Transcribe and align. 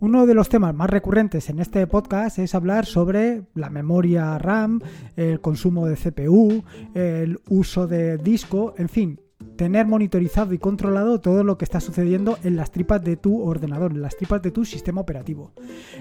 Uno 0.00 0.26
de 0.26 0.34
los 0.34 0.48
temas 0.48 0.76
más 0.76 0.88
recurrentes 0.88 1.50
en 1.50 1.58
este 1.58 1.84
podcast 1.88 2.38
es 2.38 2.54
hablar 2.54 2.86
sobre 2.86 3.42
la 3.54 3.68
memoria 3.68 4.38
RAM, 4.38 4.80
el 5.16 5.40
consumo 5.40 5.88
de 5.88 5.96
CPU, 5.96 6.62
el 6.94 7.40
uso 7.48 7.88
de 7.88 8.16
disco, 8.16 8.74
en 8.78 8.88
fin, 8.88 9.20
tener 9.56 9.86
monitorizado 9.86 10.54
y 10.54 10.58
controlado 10.58 11.20
todo 11.20 11.42
lo 11.42 11.58
que 11.58 11.64
está 11.64 11.80
sucediendo 11.80 12.38
en 12.44 12.54
las 12.54 12.70
tripas 12.70 13.02
de 13.02 13.16
tu 13.16 13.42
ordenador, 13.42 13.90
en 13.90 14.02
las 14.02 14.16
tripas 14.16 14.40
de 14.40 14.52
tu 14.52 14.64
sistema 14.64 15.00
operativo. 15.00 15.52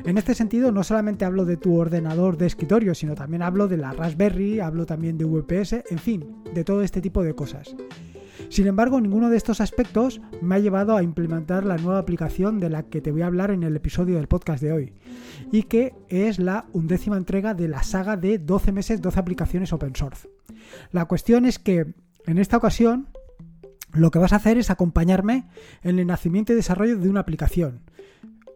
En 0.05 0.19
este 0.19 0.35
sentido, 0.35 0.71
no 0.71 0.83
solamente 0.83 1.25
hablo 1.25 1.43
de 1.45 1.57
tu 1.57 1.75
ordenador 1.75 2.37
de 2.37 2.45
escritorio, 2.45 2.93
sino 2.93 3.15
también 3.15 3.41
hablo 3.41 3.67
de 3.67 3.77
la 3.77 3.93
Raspberry, 3.93 4.59
hablo 4.59 4.85
también 4.85 5.17
de 5.17 5.25
VPS, 5.25 5.83
en 5.89 5.97
fin, 5.97 6.43
de 6.53 6.63
todo 6.63 6.83
este 6.83 7.01
tipo 7.01 7.23
de 7.23 7.33
cosas. 7.33 7.75
Sin 8.49 8.67
embargo, 8.67 9.01
ninguno 9.01 9.29
de 9.29 9.37
estos 9.37 9.61
aspectos 9.61 10.21
me 10.41 10.55
ha 10.55 10.59
llevado 10.59 10.95
a 10.95 11.03
implementar 11.03 11.65
la 11.65 11.77
nueva 11.77 11.99
aplicación 11.99 12.59
de 12.59 12.69
la 12.69 12.83
que 12.83 13.01
te 13.01 13.11
voy 13.11 13.21
a 13.21 13.27
hablar 13.27 13.51
en 13.51 13.63
el 13.63 13.75
episodio 13.75 14.15
del 14.15 14.27
podcast 14.27 14.63
de 14.63 14.71
hoy, 14.71 14.93
y 15.51 15.63
que 15.63 15.93
es 16.07 16.39
la 16.39 16.65
undécima 16.73 17.17
entrega 17.17 17.53
de 17.53 17.67
la 17.67 17.83
saga 17.83 18.15
de 18.15 18.37
12 18.39 18.71
meses, 18.71 19.01
12 19.01 19.19
aplicaciones 19.19 19.73
open 19.73 19.95
source. 19.95 20.29
La 20.91 21.05
cuestión 21.05 21.45
es 21.45 21.59
que 21.59 21.93
en 22.25 22.37
esta 22.37 22.57
ocasión 22.57 23.09
lo 23.93 24.11
que 24.11 24.19
vas 24.19 24.33
a 24.33 24.37
hacer 24.37 24.57
es 24.57 24.69
acompañarme 24.69 25.47
en 25.83 25.99
el 25.99 26.07
nacimiento 26.07 26.53
y 26.53 26.55
desarrollo 26.55 26.97
de 26.97 27.09
una 27.09 27.21
aplicación. 27.21 27.81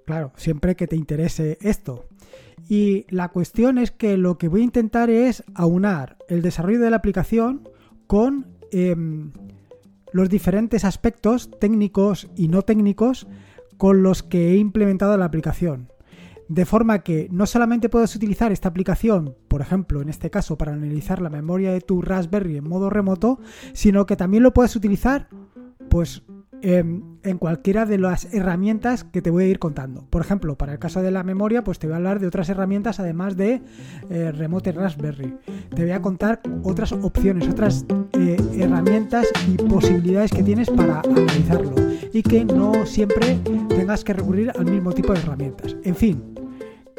Claro, 0.05 0.33
siempre 0.36 0.76
que 0.76 0.88
te 0.88 0.95
interese 0.95 1.58
esto. 1.61 2.08
Y 2.67 3.05
la 3.09 3.30
cuestión 3.30 3.78
es 3.78 3.92
que 3.92 4.17
lo 4.17 4.38
que 4.38 4.48
voy 4.48 4.61
a 4.61 4.66
intentar 4.66 5.09
es 5.09 5.44
aunar 5.53 6.17
el 6.28 6.42
desarrollo 6.42 6.80
de 6.80 6.89
la 6.89 6.98
aplicación 6.98 7.67
con 8.08 8.48
em, 8.72 9.31
los 10.14 10.30
diferentes 10.30 10.86
aspectos 10.86 11.50
técnicos 11.59 12.30
y 12.36 12.48
no 12.48 12.62
técnicos 12.62 13.28
con 13.78 14.04
los 14.04 14.23
que 14.23 14.52
he 14.52 14.58
implementado 14.58 15.17
la 15.17 15.26
aplicación. 15.26 15.90
De 16.48 16.66
forma 16.66 17.00
que 17.00 17.30
no 17.31 17.45
solamente 17.45 17.88
puedes 17.88 18.14
utilizar 18.16 18.52
esta 18.52 18.67
aplicación, 18.67 19.36
por 19.48 19.62
ejemplo, 19.62 20.02
en 20.02 20.09
este 20.09 20.30
caso, 20.30 20.58
para 20.58 20.73
analizar 20.73 21.22
la 21.22 21.30
memoria 21.30 21.72
de 21.72 21.80
tu 21.80 22.02
Raspberry 22.02 22.58
en 22.58 22.67
modo 22.67 22.89
remoto, 22.89 23.39
sino 23.73 24.06
que 24.06 24.17
también 24.17 24.44
lo 24.44 24.54
puedes 24.54 24.76
utilizar, 24.76 25.30
pues, 25.89 26.23
en, 26.62 27.38
cualquiera 27.38 27.86
de 27.86 27.98
las 27.98 28.34
herramientas 28.34 29.04
que 29.04 29.22
te 29.22 29.30
voy 29.30 29.45
a 29.45 29.48
ir 29.48 29.59
contando. 29.59 30.06
Por 30.09 30.22
ejemplo, 30.22 30.58
para 30.58 30.73
el 30.73 30.80
caso 30.80 31.02
de 31.02 31.12
la 31.12 31.23
memoria, 31.23 31.64
pues 31.64 31.80
te 31.80 31.88
voy 31.88 31.94
a 31.94 31.98
hablar 31.98 32.20
de 32.20 32.28
otras 32.28 32.50
herramientas 32.50 33.00
además 33.00 33.36
de 33.38 33.62
eh, 34.09 34.31
Remote 34.31 34.72
Raspberry. 34.72 35.36
Te 35.76 35.84
voy 35.84 35.92
a 35.92 36.02
contar 36.02 36.42
otras 36.64 36.92
opciones, 36.92 37.48
otras 37.48 37.86
eh, 38.14 38.38
herramientas 38.58 39.28
y 39.48 39.58
posibilidades 39.58 40.32
que 40.32 40.44
tienes 40.44 40.70
para 40.70 41.02
analizarlo 41.02 41.73
y 42.14 42.22
que 42.22 42.45
no 42.45 42.86
siempre 42.86 43.39
tengas 43.70 44.04
que 44.04 44.14
recurrir 44.14 44.52
al 44.52 44.66
mismo 44.66 44.92
tipo 44.92 45.14
de 45.14 45.20
herramientas. 45.20 45.76
En 45.84 45.95
fin, 45.95 46.36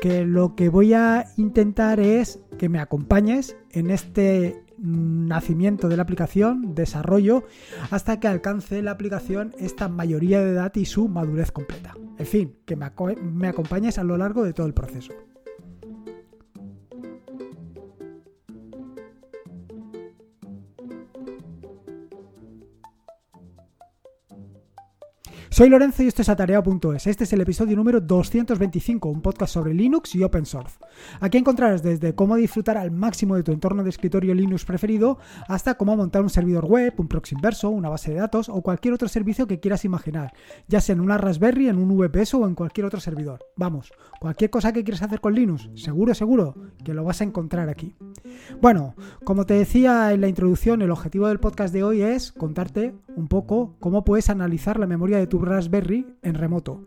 que 0.01 0.25
lo 0.25 0.57
que 0.57 0.69
voy 0.69 0.95
a 0.95 1.27
intentar 1.37 2.01
es 2.01 2.41
que 2.59 2.69
me 2.69 2.81
acompañes 2.81 3.56
en 3.71 3.91
este 3.91 4.62
nacimiento 4.82 5.88
de 5.88 5.97
la 5.97 6.03
aplicación, 6.03 6.75
desarrollo, 6.75 7.44
hasta 7.91 8.20
que 8.20 8.28
alcance 8.28 8.82
la 8.82 8.91
aplicación 8.91 9.54
esta 9.59 9.88
mayoría 9.88 10.41
de 10.41 10.50
edad 10.50 10.75
y 10.75 10.84
su 10.84 11.09
madurez 11.09 11.53
completa. 11.53 11.94
En 12.19 12.26
fin, 12.26 12.56
que 12.66 12.76
me, 12.76 12.91
me 13.22 13.48
acompañes 13.48 13.98
a 13.98 14.04
lo 14.04 14.16
largo 14.16 14.42
de 14.42 14.53
todo 14.53 14.66
el 14.66 14.75
proceso. 14.75 15.12
Soy 25.53 25.69
Lorenzo 25.69 26.03
y 26.03 26.07
esto 26.07 26.23
es 26.23 26.31
Atareado.es. 26.31 27.07
Este 27.07 27.25
es 27.25 27.33
el 27.35 27.43
episodio 27.43 27.77
número 27.77 28.01
225, 28.01 29.07
un 29.11 29.21
podcast 29.21 29.53
sobre 29.53 29.75
Linux 29.75 30.15
y 30.15 30.23
Open 30.23 30.47
Source. 30.47 30.79
Aquí 31.21 31.37
encontrarás 31.37 31.83
desde 31.83 32.15
cómo 32.15 32.37
disfrutar 32.37 32.79
al 32.79 32.91
máximo 32.91 33.37
de 33.37 33.43
tu 33.43 33.53
entorno 33.53 33.85
de 33.85 33.91
escritorio 33.91 34.35
Linux 34.35 34.65
preferido 34.65 35.19
hasta 35.49 35.75
cómo 35.75 35.95
montar 35.95 36.23
un 36.23 36.31
servidor 36.31 36.65
web, 36.65 36.95
un 36.97 37.07
proxy 37.07 37.35
inverso, 37.35 37.69
una 37.69 37.91
base 37.91 38.13
de 38.13 38.21
datos 38.21 38.49
o 38.49 38.63
cualquier 38.63 38.95
otro 38.95 39.09
servicio 39.09 39.47
que 39.47 39.61
quieras 39.61 39.85
imaginar, 39.85 40.33
ya 40.69 40.81
sea 40.81 40.95
en 40.95 41.03
una 41.03 41.19
Raspberry, 41.19 41.69
en 41.69 41.77
un 41.77 41.99
VPS 41.99 42.33
o 42.33 42.47
en 42.47 42.55
cualquier 42.55 42.87
otro 42.87 43.01
servidor. 43.01 43.45
Vamos, 43.55 43.93
cualquier 44.21 44.49
cosa 44.49 44.73
que 44.73 44.84
quieras 44.84 45.03
hacer 45.03 45.21
con 45.21 45.34
Linux, 45.34 45.69
seguro, 45.75 46.15
seguro 46.15 46.55
que 46.83 46.95
lo 46.95 47.05
vas 47.05 47.21
a 47.21 47.25
encontrar 47.25 47.69
aquí. 47.69 47.95
Bueno, 48.63 48.95
como 49.23 49.45
te 49.45 49.53
decía 49.53 50.15
en 50.15 50.23
la 50.23 50.29
introducción, 50.29 50.81
el 50.81 50.91
objetivo 50.91 51.29
del 51.29 51.41
podcast 51.41 51.75
de 51.75 51.84
hoy 51.84 52.01
es 52.01 52.33
contarte 52.33 52.95
un 53.17 53.29
poco 53.29 53.77
cómo 53.81 54.03
puedes 54.03 54.31
analizar 54.31 54.81
la 54.81 54.87
memoria 54.87 55.19
de 55.19 55.27
tu 55.27 55.41
Raspberry 55.44 56.06
en 56.22 56.34
remoto. 56.34 56.86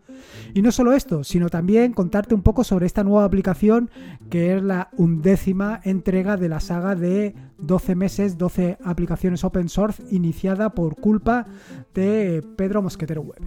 Y 0.54 0.62
no 0.62 0.72
solo 0.72 0.94
esto, 0.94 1.24
sino 1.24 1.50
también 1.50 1.94
contarte 1.94 2.36
un 2.36 2.42
poco 2.42 2.64
sobre 2.64 2.86
esta 2.86 3.04
nueva 3.04 3.26
aplicación 3.26 3.90
que 4.30 4.56
es 4.56 4.64
la 4.64 4.90
undécima 4.98 5.80
entrega 5.84 6.38
de 6.38 6.50
la 6.50 6.60
saga 6.60 6.96
de 6.96 7.36
12 7.60 7.96
meses, 7.96 8.38
12 8.38 8.78
aplicaciones 8.84 9.44
open 9.44 9.70
source 9.70 10.04
iniciada 10.12 10.72
por 10.72 10.96
culpa 10.96 11.46
de 11.94 12.44
Pedro 12.56 12.82
Mosquetero 12.82 13.22
Web. 13.22 13.42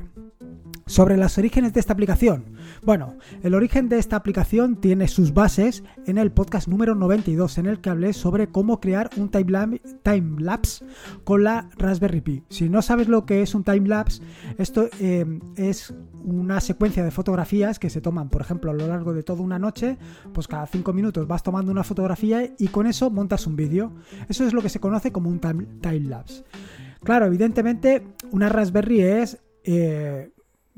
Sobre 0.89 1.19
los 1.19 1.37
orígenes 1.37 1.75
de 1.75 1.81
esta 1.81 1.93
aplicación. 1.93 2.47
Bueno, 2.83 3.17
el 3.43 3.55
origen 3.55 3.91
de 3.91 3.99
esta 3.99 4.17
aplicación 4.17 4.77
tiene 4.77 5.07
sus 5.07 5.35
bases 5.35 5.85
en 6.07 6.17
el 6.17 6.33
podcast 6.33 6.67
número 6.67 6.95
92, 6.95 7.59
en 7.59 7.67
el 7.67 7.81
que 7.81 7.91
hablé 7.91 8.15
sobre 8.15 8.49
cómo 8.49 8.81
crear 8.81 9.11
un 9.19 9.29
time-lapse 9.29 10.85
con 11.25 11.45
la 11.45 11.69
Raspberry 11.77 12.23
Pi. 12.23 12.43
Si 12.49 12.71
no 12.71 12.81
sabes 12.81 13.07
lo 13.07 13.27
que 13.27 13.43
es 13.43 13.55
un 13.55 13.65
time-lapse, 13.65 14.23
esto 14.57 14.89
eh, 14.99 15.27
es 15.57 15.95
una 16.25 16.61
secuencia 16.63 17.05
de 17.05 17.11
fotografías 17.11 17.79
que 17.79 17.91
se 17.91 18.01
toman, 18.01 18.31
por 18.31 18.41
ejemplo, 18.41 18.71
a 18.71 18.75
lo 18.75 18.87
largo 18.87 19.13
de 19.13 19.23
toda 19.23 19.43
una 19.43 19.59
noche, 19.59 19.99
pues 20.33 20.49
cada 20.49 20.67
5 20.67 20.95
minutos 20.95 21.27
vas 21.29 21.43
tomando 21.43 21.71
una 21.71 21.85
fotografía 21.85 22.55
y 22.59 22.69
con 22.69 22.87
eso 22.87 23.11
montas 23.11 23.47
un 23.47 23.57
vídeo. 23.57 23.93
Eso 24.31 24.47
es 24.47 24.55
lo 24.55 24.63
que 24.63 24.71
se 24.71 24.81
conoce 24.81 25.13
como 25.13 25.29
un 25.29 25.39
time-lapse. 25.39 26.45
Claro, 27.05 27.27
evidentemente, 27.27 28.07
una 28.33 28.49
Raspberry 28.49 29.03
es... 29.03 29.39
Eh, 29.65 30.31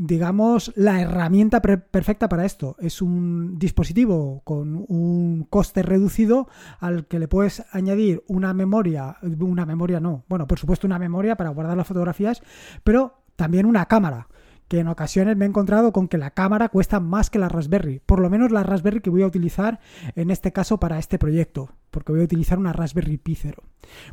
digamos, 0.03 0.73
la 0.77 1.03
herramienta 1.03 1.61
perfecta 1.61 2.27
para 2.31 2.47
esto. 2.47 2.75
Es 2.81 3.03
un 3.03 3.59
dispositivo 3.59 4.41
con 4.45 4.87
un 4.89 5.47
coste 5.51 5.83
reducido 5.83 6.49
al 6.79 7.07
que 7.07 7.19
le 7.19 7.29
puedes 7.29 7.63
añadir 7.71 8.25
una 8.27 8.55
memoria, 8.55 9.19
una 9.41 9.67
memoria 9.67 10.01
no, 10.01 10.25
bueno, 10.27 10.47
por 10.47 10.59
supuesto 10.59 10.87
una 10.87 10.99
memoria 10.99 11.37
para 11.37 11.51
guardar 11.51 11.77
las 11.77 11.87
fotografías, 11.87 12.43
pero 12.83 13.21
también 13.37 13.67
una 13.67 13.85
cámara 13.87 14.29
que 14.71 14.79
en 14.79 14.87
ocasiones 14.87 15.37
me 15.37 15.47
he 15.47 15.49
encontrado 15.49 15.93
con 15.93 16.07
que 16.07 16.17
la 16.17 16.31
cámara 16.31 16.69
cuesta 16.69 17.01
más 17.01 17.29
que 17.29 17.41
la 17.41 17.49
Raspberry, 17.49 17.99
por 18.07 18.21
lo 18.21 18.31
menos 18.31 18.53
la 18.53 18.63
Raspberry 18.63 19.01
que 19.01 19.11
voy 19.11 19.23
a 19.23 19.27
utilizar 19.27 19.81
en 20.15 20.31
este 20.31 20.53
caso 20.53 20.79
para 20.79 21.01
este 21.01 21.19
proyecto, 21.19 21.73
porque 21.91 22.13
voy 22.13 22.21
a 22.21 22.25
utilizar 22.25 22.57
una 22.57 22.73
Raspberry 22.73 23.19
Pi 23.19 23.35
0. 23.35 23.65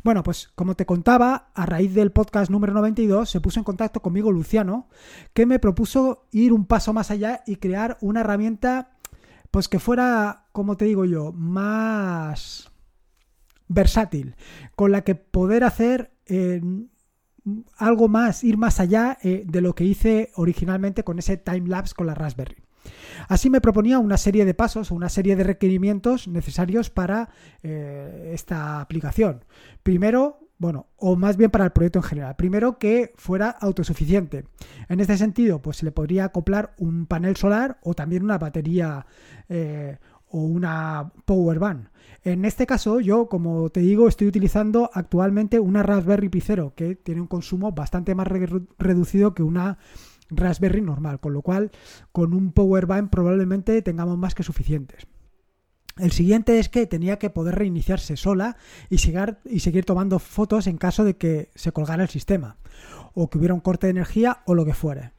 Bueno, 0.02 0.24
pues 0.24 0.48
como 0.56 0.74
te 0.74 0.84
contaba, 0.84 1.52
a 1.54 1.64
raíz 1.64 1.94
del 1.94 2.10
podcast 2.10 2.50
número 2.50 2.72
92 2.72 3.30
se 3.30 3.40
puso 3.40 3.60
en 3.60 3.64
contacto 3.64 4.02
conmigo 4.02 4.32
Luciano, 4.32 4.88
que 5.32 5.46
me 5.46 5.60
propuso 5.60 6.26
ir 6.32 6.52
un 6.52 6.66
paso 6.66 6.92
más 6.92 7.12
allá 7.12 7.44
y 7.46 7.56
crear 7.56 7.96
una 8.00 8.22
herramienta 8.22 8.96
pues 9.52 9.68
que 9.68 9.78
fuera, 9.78 10.46
como 10.50 10.76
te 10.76 10.86
digo 10.86 11.04
yo, 11.04 11.30
más 11.30 12.72
versátil, 13.68 14.34
con 14.74 14.90
la 14.90 15.02
que 15.02 15.14
poder 15.14 15.62
hacer 15.62 16.10
eh, 16.26 16.60
algo 17.76 18.08
más, 18.08 18.44
ir 18.44 18.56
más 18.56 18.80
allá 18.80 19.18
eh, 19.22 19.44
de 19.46 19.60
lo 19.60 19.74
que 19.74 19.84
hice 19.84 20.30
originalmente 20.34 21.04
con 21.04 21.18
ese 21.18 21.36
timelapse 21.36 21.94
con 21.94 22.06
la 22.06 22.14
Raspberry. 22.14 22.56
Así 23.28 23.50
me 23.50 23.60
proponía 23.60 23.98
una 23.98 24.16
serie 24.16 24.44
de 24.44 24.54
pasos 24.54 24.90
o 24.90 24.94
una 24.94 25.08
serie 25.08 25.36
de 25.36 25.44
requerimientos 25.44 26.28
necesarios 26.28 26.90
para 26.90 27.30
eh, 27.62 28.30
esta 28.32 28.80
aplicación. 28.80 29.44
Primero, 29.82 30.48
bueno, 30.58 30.86
o 30.96 31.16
más 31.16 31.36
bien 31.36 31.50
para 31.50 31.64
el 31.64 31.72
proyecto 31.72 31.98
en 32.00 32.04
general. 32.04 32.36
Primero 32.36 32.78
que 32.78 33.12
fuera 33.16 33.50
autosuficiente. 33.50 34.44
En 34.88 35.00
este 35.00 35.16
sentido, 35.16 35.60
pues 35.60 35.78
se 35.78 35.84
le 35.84 35.92
podría 35.92 36.26
acoplar 36.26 36.74
un 36.78 37.06
panel 37.06 37.36
solar 37.36 37.78
o 37.82 37.94
también 37.94 38.24
una 38.24 38.38
batería 38.38 39.06
eh, 39.48 39.98
o 40.30 40.40
una 40.40 41.12
power 41.24 41.58
bank. 41.58 41.88
En 42.24 42.44
este 42.44 42.66
caso, 42.66 43.00
yo, 43.00 43.28
como 43.28 43.70
te 43.70 43.80
digo, 43.80 44.08
estoy 44.08 44.26
utilizando 44.26 44.90
actualmente 44.92 45.60
una 45.60 45.82
Raspberry 45.82 46.28
Pi 46.28 46.40
0 46.40 46.72
que 46.76 46.96
tiene 46.96 47.20
un 47.20 47.26
consumo 47.26 47.72
bastante 47.72 48.14
más 48.14 48.26
reducido 48.78 49.34
que 49.34 49.42
una 49.42 49.78
Raspberry 50.30 50.82
normal, 50.82 51.20
con 51.20 51.32
lo 51.32 51.42
cual 51.42 51.70
con 52.12 52.34
un 52.34 52.52
power 52.52 52.86
bank 52.86 53.10
probablemente 53.10 53.80
tengamos 53.82 54.18
más 54.18 54.34
que 54.34 54.42
suficientes. 54.42 55.06
El 55.96 56.12
siguiente 56.12 56.58
es 56.58 56.68
que 56.68 56.86
tenía 56.86 57.18
que 57.18 57.30
poder 57.30 57.56
reiniciarse 57.56 58.16
sola 58.16 58.56
y 58.88 58.98
seguir, 58.98 59.38
y 59.44 59.60
seguir 59.60 59.84
tomando 59.84 60.18
fotos 60.18 60.66
en 60.66 60.78
caso 60.78 61.04
de 61.04 61.16
que 61.16 61.50
se 61.54 61.72
colgara 61.72 62.04
el 62.04 62.08
sistema 62.08 62.56
o 63.14 63.28
que 63.28 63.38
hubiera 63.38 63.54
un 63.54 63.60
corte 63.60 63.88
de 63.88 63.92
energía 63.92 64.42
o 64.46 64.54
lo 64.54 64.64
que 64.64 64.74
fuere. 64.74 65.12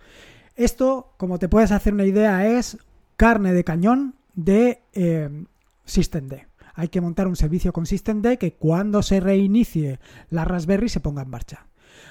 Esto, 0.55 1.13
como 1.17 1.37
te 1.37 1.49
puedes 1.49 1.71
hacer 1.71 1.93
una 1.93 2.05
idea, 2.05 2.47
es 2.47 2.77
carne 3.17 3.53
de 3.53 3.63
cañón 3.63 4.15
de 4.43 4.83
eh, 4.93 5.45
SystemD. 5.85 6.33
Hay 6.75 6.87
que 6.87 7.01
montar 7.01 7.27
un 7.27 7.35
servicio 7.35 7.73
con 7.73 7.85
SystemD 7.85 8.37
que 8.37 8.53
cuando 8.53 9.01
se 9.01 9.19
reinicie 9.19 9.99
la 10.29 10.45
Raspberry 10.45 10.87
se 10.87 11.01
ponga 11.01 11.23
en 11.23 11.29
marcha. 11.29 11.67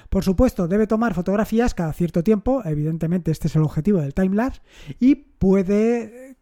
Por 0.09 0.23
supuesto, 0.23 0.67
debe 0.67 0.85
tomar 0.85 1.15
fotografías 1.15 1.73
cada 1.73 1.93
cierto 1.93 2.23
tiempo, 2.23 2.61
evidentemente 2.65 3.31
este 3.31 3.47
es 3.47 3.55
el 3.55 3.63
objetivo 3.63 3.99
del 3.99 4.13
timelapse, 4.13 4.61
y 4.99 5.15
puede 5.15 6.37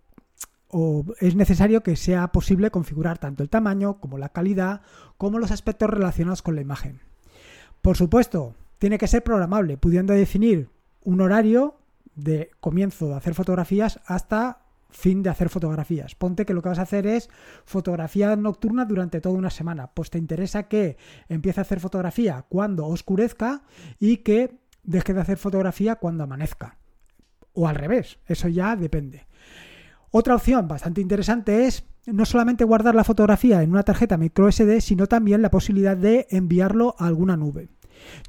o 0.70 1.06
es 1.22 1.36
necesario 1.36 1.82
que 1.82 1.96
sea 1.96 2.28
posible 2.34 2.72
configurar 2.72 3.18
tanto 3.18 3.42
el 3.42 3.50
tamaño 3.50 4.02
como 4.02 4.18
la 4.18 4.30
calidad 4.30 4.82
como 5.18 5.40
los 5.40 5.52
aspectos 5.52 5.90
relacionados 5.90 6.42
con 6.42 6.56
la 6.56 6.62
imagen. 6.62 7.00
Por 7.82 7.96
supuesto, 7.96 8.56
tiene 8.78 8.98
que 8.98 9.08
ser 9.08 9.24
programable, 9.24 9.78
pudiendo 9.78 10.14
definir 10.14 10.70
un 11.06 11.22
horario 11.22 11.78
de 12.16 12.50
comienzo 12.60 13.08
de 13.08 13.16
hacer 13.16 13.34
fotografías 13.34 14.02
hasta 14.06 14.67
fin 14.90 15.24
de 15.24 15.30
hacer 15.30 15.50
fotografías. 15.50 16.16
Ponte 16.16 16.46
que 16.46 16.54
lo 16.54 16.62
que 16.62 16.70
vas 16.70 16.80
a 16.80 16.84
hacer 16.84 17.08
es 17.08 17.30
fotografía 17.66 18.36
nocturna 18.36 18.86
durante 18.86 19.22
toda 19.22 19.36
una 19.36 19.50
semana. 19.50 19.92
Pues 19.94 20.10
te 20.10 20.18
interesa 20.18 20.64
que 20.64 20.98
empiece 21.30 21.60
a 21.60 21.64
hacer 21.64 21.80
fotografía 21.80 22.46
cuando 22.50 22.88
oscurezca 22.88 23.64
y 24.00 24.18
que 24.18 24.60
deje 24.84 25.14
de 25.14 25.22
hacer 25.22 25.38
fotografía 25.38 25.96
cuando 25.96 26.24
amanezca. 26.24 26.78
O 27.54 27.68
al 27.68 27.76
revés, 27.76 28.20
eso 28.26 28.48
ya 28.48 28.76
depende. 28.76 29.28
Otra 30.12 30.36
opción 30.36 30.68
bastante 30.68 31.02
interesante 31.02 31.66
es 31.66 31.84
no 32.06 32.26
solamente 32.26 32.64
guardar 32.64 32.96
la 32.96 33.04
fotografía 33.04 33.62
en 33.62 33.72
una 33.72 33.84
tarjeta 33.84 34.18
micro 34.18 34.50
SD, 34.50 34.80
sino 34.82 35.08
también 35.08 35.42
la 35.42 35.52
posibilidad 35.52 35.98
de 35.98 36.28
enviarlo 36.30 36.96
a 36.98 37.08
alguna 37.08 37.36
nube. 37.36 37.70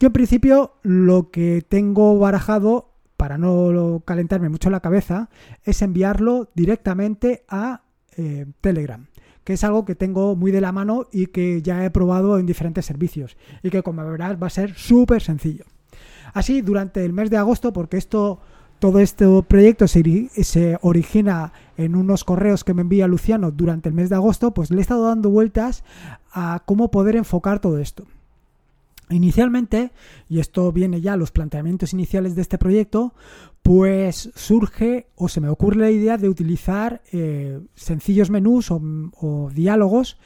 Yo 0.01 0.07
en 0.07 0.13
principio 0.13 0.75
lo 0.83 1.31
que 1.31 1.65
tengo 1.67 2.19
barajado 2.19 2.88
para 3.19 3.37
no 3.37 4.00
calentarme 4.06 4.49
mucho 4.49 4.70
la 4.70 4.81
cabeza, 4.81 5.29
es 5.65 5.82
enviarlo 5.82 6.49
directamente 6.55 7.44
a 7.49 7.82
eh, 8.17 8.47
Telegram, 8.61 9.06
que 9.43 9.55
es 9.55 9.65
algo 9.65 9.85
que 9.85 9.97
tengo 9.97 10.37
muy 10.37 10.53
de 10.53 10.61
la 10.61 10.70
mano 10.70 11.09
y 11.12 11.26
que 11.26 11.61
ya 11.61 11.85
he 11.85 11.91
probado 11.91 12.38
en 12.38 12.47
diferentes 12.47 12.87
servicios 12.87 13.37
y 13.65 13.70
que 13.70 13.82
como 13.82 14.09
verás 14.09 14.41
va 14.41 14.47
a 14.47 14.50
ser 14.50 14.75
súper 14.75 15.20
sencillo. 15.20 15.65
Así, 16.32 16.62
durante 16.62 17.05
el 17.05 17.12
mes 17.12 17.29
de 17.29 17.38
agosto, 17.38 17.73
porque 17.73 17.97
esto, 17.97 18.38
todo 18.79 19.00
este 19.00 19.26
proyecto 19.49 19.88
se, 19.88 20.29
se 20.44 20.79
origina 20.81 21.53
en 21.76 21.97
unos 21.97 22.23
correos 22.23 22.62
que 22.62 22.73
me 22.73 22.82
envía 22.82 23.09
Luciano 23.09 23.50
durante 23.50 23.88
el 23.88 23.97
mes 23.97 24.11
de 24.11 24.14
agosto, 24.14 24.55
pues 24.55 24.71
le 24.71 24.79
he 24.79 24.81
estado 24.81 25.09
dando 25.09 25.29
vueltas 25.29 25.82
a 26.32 26.62
cómo 26.64 26.93
poder 26.93 27.17
enfocar 27.17 27.59
todo 27.59 27.79
esto. 27.79 28.05
Inicialmente, 29.11 29.93
y 30.29 30.39
esto 30.39 30.71
viene 30.73 31.01
ya 31.01 31.15
a 31.15 31.17
los 31.17 31.31
planteamientos 31.31 31.93
iniciales 31.93 32.35
de 32.35 32.43
este 32.43 32.59
proyecto, 32.59 33.15
pues 33.63 34.31
surge 34.35 35.09
o 35.15 35.29
se 35.29 35.41
me 35.41 35.49
ocurre 35.49 35.77
la 35.77 35.91
idea 35.91 36.17
de 36.17 36.29
utilizar 36.29 37.03
eh, 37.13 37.61
sencillos 37.75 38.31
menús 38.31 38.71
o, 38.71 39.51
diálogos 39.53 40.19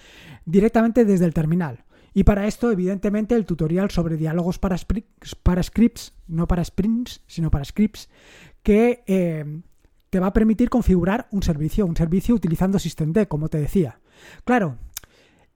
directamente 0.44 1.04
desde 1.04 1.26
el 1.26 1.34
terminal. 1.34 1.84
Y 2.14 2.24
para 2.24 2.46
esto, 2.46 2.70
evidentemente, 2.70 3.34
el 3.34 3.46
tutorial 3.46 3.90
sobre 3.90 4.16
diálogos 4.16 4.58
para, 4.58 4.76
scripts, 4.76 6.12
no 6.26 6.46
para 6.46 6.64
sprints, 6.64 7.22
sino 7.26 7.50
para 7.50 7.64
scripts, 7.64 8.10
que 8.62 9.02
eh, 9.06 9.62
te 10.10 10.20
va 10.20 10.26
a 10.26 10.32
permitir 10.32 10.68
configurar 10.68 11.26
un 11.30 11.42
servicio, 11.42 11.86
un 11.86 11.96
servicio 11.96 12.34
utilizando 12.34 12.78
SystemD, 12.78 13.26
como 13.28 13.48
te 13.48 13.58
decía. 13.58 14.00
Claro, 14.44 14.76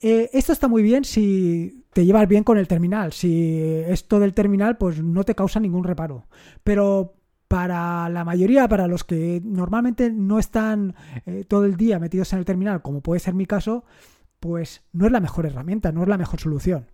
eh, 0.01 0.31
esto 0.33 0.53
está 0.53 0.69
muy 0.69 0.83
bien 0.83 1.05
si 1.05 1.85
te 1.93 2.05
llevas 2.05 2.29
bien 2.29 2.45
con 2.45 2.59
el 2.59 2.69
terminal. 2.69 3.13
Si 3.13 3.83
esto 3.87 4.21
del 4.21 4.35
terminal, 4.35 4.77
pues 4.77 5.03
no 5.03 5.25
te 5.25 5.35
causa 5.35 5.61
ningún 5.61 5.85
reparo. 5.85 6.27
Pero 6.63 7.15
para 7.49 8.09
la 8.09 8.25
mayoría, 8.25 8.69
para 8.69 8.87
los 8.87 9.05
que 9.05 9.41
normalmente 9.45 10.11
no 10.11 10.39
están 10.39 10.95
eh, 11.25 11.45
todo 11.47 11.65
el 11.65 11.77
día 11.77 11.99
metidos 11.99 12.33
en 12.33 12.41
el 12.41 12.45
terminal, 12.45 12.83
como 12.83 13.01
puede 13.01 13.21
ser 13.21 13.35
mi 13.35 13.47
caso, 13.47 13.85
pues 14.41 14.83
no 14.93 15.07
es 15.07 15.13
la 15.13 15.21
mejor 15.21 15.47
herramienta, 15.47 15.93
no 15.93 16.03
es 16.03 16.09
la 16.09 16.19
mejor 16.19 16.41
solución. 16.41 16.91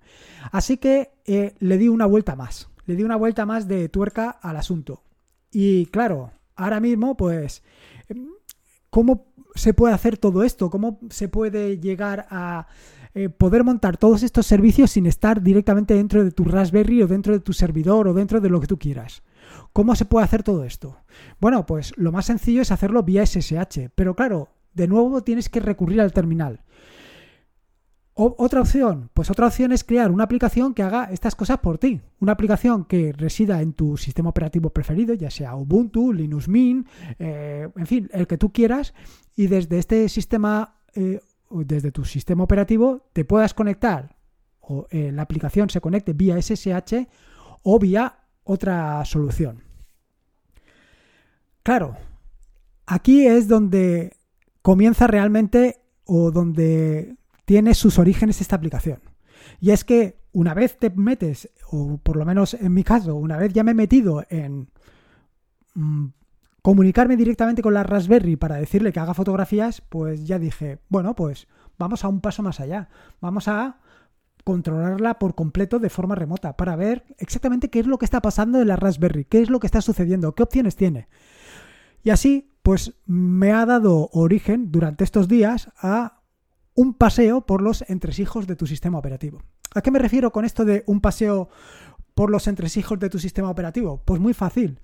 Así 0.52 0.76
que 0.76 1.12
eh, 1.25 1.55
le 1.58 1.78
di 1.78 1.88
una 1.88 2.06
vuelta 2.06 2.37
más, 2.37 2.70
le 2.87 2.96
di 2.96 3.02
una 3.02 3.16
vuelta 3.16 3.46
más 3.46 3.66
de 3.66 3.88
tuerca 3.88 4.31
al 4.31 4.56
asunto. 4.56 5.02
Y 5.50 5.87
claro, 5.87 6.32
ahora 6.55 6.81
mismo, 6.81 7.16
pues, 7.16 7.62
¿cómo 8.90 9.31
se 9.54 9.75
puede 9.75 9.94
hacer 9.94 10.19
todo 10.19 10.43
esto? 10.43 10.70
¿Cómo 10.70 11.00
se 11.10 11.28
puede 11.28 11.78
llegar 11.78 12.26
a 12.31 12.66
eh, 13.14 13.28
poder 13.28 13.64
montar 13.64 13.96
todos 13.96 14.22
estos 14.22 14.46
servicios 14.46 14.93
sin 14.93 15.06
estar 15.06 15.43
directamente 15.43 15.94
dentro 15.94 16.25
de 16.25 16.31
tu 16.31 16.44
Raspberry 16.44 17.02
o 17.02 17.08
dentro 17.08 17.32
de 17.32 17.40
tu 17.40 17.52
servidor 17.52 18.08
o 18.08 18.14
dentro 18.14 18.40
de 18.40 18.49
lo 18.49 18.60
que 18.60 18.66
tú 18.66 18.78
quieras? 18.78 19.22
¿Cómo 19.72 19.94
se 19.94 20.04
puede 20.04 20.25
hacer 20.25 20.43
todo 20.43 20.64
esto? 20.64 20.99
Bueno, 21.40 21.66
pues 21.66 21.93
lo 21.96 22.12
más 22.12 22.26
sencillo 22.26 22.62
es 22.62 22.70
hacerlo 22.70 23.02
vía 23.02 23.25
SSH, 23.25 23.90
pero 23.94 24.14
claro, 24.14 24.49
de 24.75 24.88
nuevo 24.88 25.22
tienes 25.22 25.49
que 25.49 25.60
recurrir 25.60 26.00
al 26.00 26.12
terminal. 26.12 26.60
Otra 28.14 28.60
opción, 28.60 29.10
pues 29.14 29.30
otra 29.30 29.46
opción 29.46 29.72
es 29.72 29.84
crear 29.84 30.10
una 30.10 30.24
aplicación 30.24 30.74
que 30.74 30.82
haga 30.82 31.04
estas 31.04 31.34
cosas 31.34 31.58
por 31.58 31.78
ti. 31.78 32.02
Una 32.20 32.32
aplicación 32.32 32.84
que 32.84 33.12
resida 33.12 33.62
en 33.62 33.72
tu 33.72 33.96
sistema 33.96 34.28
operativo 34.28 34.70
preferido, 34.70 35.14
ya 35.14 35.30
sea 35.30 35.56
Ubuntu, 35.56 36.12
Linux 36.12 36.46
Mint, 36.46 36.86
eh, 37.18 37.68
en 37.74 37.86
fin, 37.86 38.10
el 38.12 38.26
que 38.26 38.36
tú 38.36 38.52
quieras, 38.52 38.92
y 39.34 39.46
desde 39.46 39.78
este 39.78 40.08
sistema, 40.10 40.76
eh, 40.94 41.20
desde 41.50 41.90
tu 41.90 42.04
sistema 42.04 42.44
operativo, 42.44 43.08
te 43.14 43.24
puedas 43.24 43.54
conectar 43.54 44.16
o 44.60 44.86
eh, 44.90 45.10
la 45.12 45.22
aplicación 45.22 45.68
se 45.70 45.80
conecte 45.80 46.12
vía 46.12 46.40
SSH 46.40 47.08
o 47.62 47.78
vía 47.78 48.18
otra 48.44 49.04
solución. 49.04 49.62
Claro, 51.62 51.96
aquí 52.86 53.26
es 53.26 53.48
donde 53.48 54.16
comienza 54.62 55.06
realmente 55.06 55.82
o 56.04 56.30
donde 56.30 57.16
tiene 57.44 57.74
sus 57.74 57.98
orígenes 57.98 58.40
esta 58.40 58.56
aplicación. 58.56 59.00
Y 59.60 59.70
es 59.70 59.84
que 59.84 60.18
una 60.32 60.54
vez 60.54 60.78
te 60.78 60.90
metes, 60.90 61.50
o 61.70 61.98
por 61.98 62.16
lo 62.16 62.24
menos 62.24 62.54
en 62.54 62.72
mi 62.72 62.84
caso, 62.84 63.14
una 63.14 63.36
vez 63.36 63.52
ya 63.52 63.64
me 63.64 63.72
he 63.72 63.74
metido 63.74 64.24
en 64.30 64.70
mm, 65.74 66.06
comunicarme 66.62 67.16
directamente 67.16 67.62
con 67.62 67.74
la 67.74 67.82
Raspberry 67.82 68.36
para 68.36 68.56
decirle 68.56 68.93
que 68.93 69.00
haga 69.00 69.14
fotografías, 69.14 69.81
pues 69.81 70.24
ya 70.24 70.38
dije, 70.38 70.78
bueno, 70.88 71.14
pues 71.14 71.48
vamos 71.78 72.05
a 72.05 72.08
un 72.08 72.20
paso 72.20 72.43
más 72.43 72.60
allá. 72.60 72.88
Vamos 73.20 73.48
a 73.48 73.81
controlarla 74.44 75.19
por 75.19 75.34
completo 75.34 75.78
de 75.78 75.90
forma 75.90 76.14
remota 76.14 76.56
para 76.56 76.76
ver 76.76 77.05
exactamente 77.19 77.70
qué 77.70 77.81
es 77.81 77.86
lo 77.86 77.98
que 77.98 78.05
está 78.05 78.20
pasando 78.20 78.60
en 78.60 78.69
la 78.69 78.76
Raspberry, 78.76 79.24
qué 79.24 79.43
es 79.43 79.50
lo 79.50 79.60
que 79.60 79.67
está 79.67 79.81
sucediendo, 79.81 80.34
qué 80.34 80.43
opciones 80.43 80.76
tiene. 80.76 81.08
Y 82.02 82.10
así, 82.10 82.52
pues 82.62 82.94
me 83.06 83.52
ha 83.52 83.67
dado 83.67 84.08
origen 84.12 84.72
durante 84.72 85.05
estos 85.05 85.28
días 85.28 85.70
a 85.81 86.21
un 86.74 86.94
paseo 86.94 87.43
por 87.43 87.62
los 87.62 87.84
entresijos 87.88 88.46
de 88.46 88.56
tu 88.56 88.67
sistema 88.67 88.98
operativo. 88.98 89.43
¿A 89.74 89.82
qué 89.82 89.91
me 89.91 89.98
refiero 89.98 90.32
con 90.32 90.44
esto 90.44 90.64
de 90.64 90.84
un 90.86 91.00
paseo 91.00 91.48
por 92.14 92.31
los 92.31 92.46
entresijos 92.46 92.98
de 92.98 93.08
tu 93.08 93.19
sistema 93.19 93.50
operativo? 93.50 94.02
Pues 94.05 94.20
muy 94.20 94.34
fácil. 94.34 94.79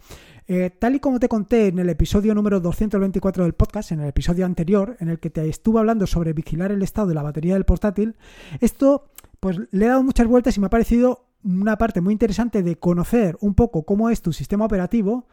Eh, 0.47 0.71
tal 0.71 0.95
y 0.95 1.01
como 1.01 1.21
te 1.21 1.29
conté 1.29 1.67
en 1.69 1.79
el 1.79 1.91
episodio 1.91 2.35
número 2.35 2.59
224 2.61 3.45
del 3.45 3.53
podcast, 3.53 3.93
en 3.93 4.01
el 4.01 4.09
episodio 4.09 4.47
anterior, 4.47 4.97
en 4.99 5.11
el 5.11 5.21
que 5.21 5.29
te 5.29 5.47
estuve 5.47 5.79
hablando 5.79 6.07
sobre 6.07 6.33
vigilar 6.33 6.73
el 6.73 6.83
estado 6.83 7.09
de 7.09 7.15
la 7.15 7.23
batería 7.23 7.55
del 7.55 7.65
portátil, 7.65 8.17
esto 8.61 9.11
pues 9.41 9.59
le 9.71 9.85
he 9.85 9.89
dado 9.89 10.03
muchas 10.03 10.27
vueltas 10.27 10.57
y 10.57 10.61
me 10.61 10.67
ha 10.67 10.71
parecido 10.71 11.28
una 11.45 11.79
parte 11.79 12.01
muy 12.01 12.13
interesante 12.13 12.63
de 12.63 12.77
conocer 12.77 13.37
un 13.41 13.55
poco 13.55 13.85
cómo 13.85 14.11
es 14.11 14.23
tu 14.23 14.33
sistema 14.33 14.65
operativo 14.65 15.27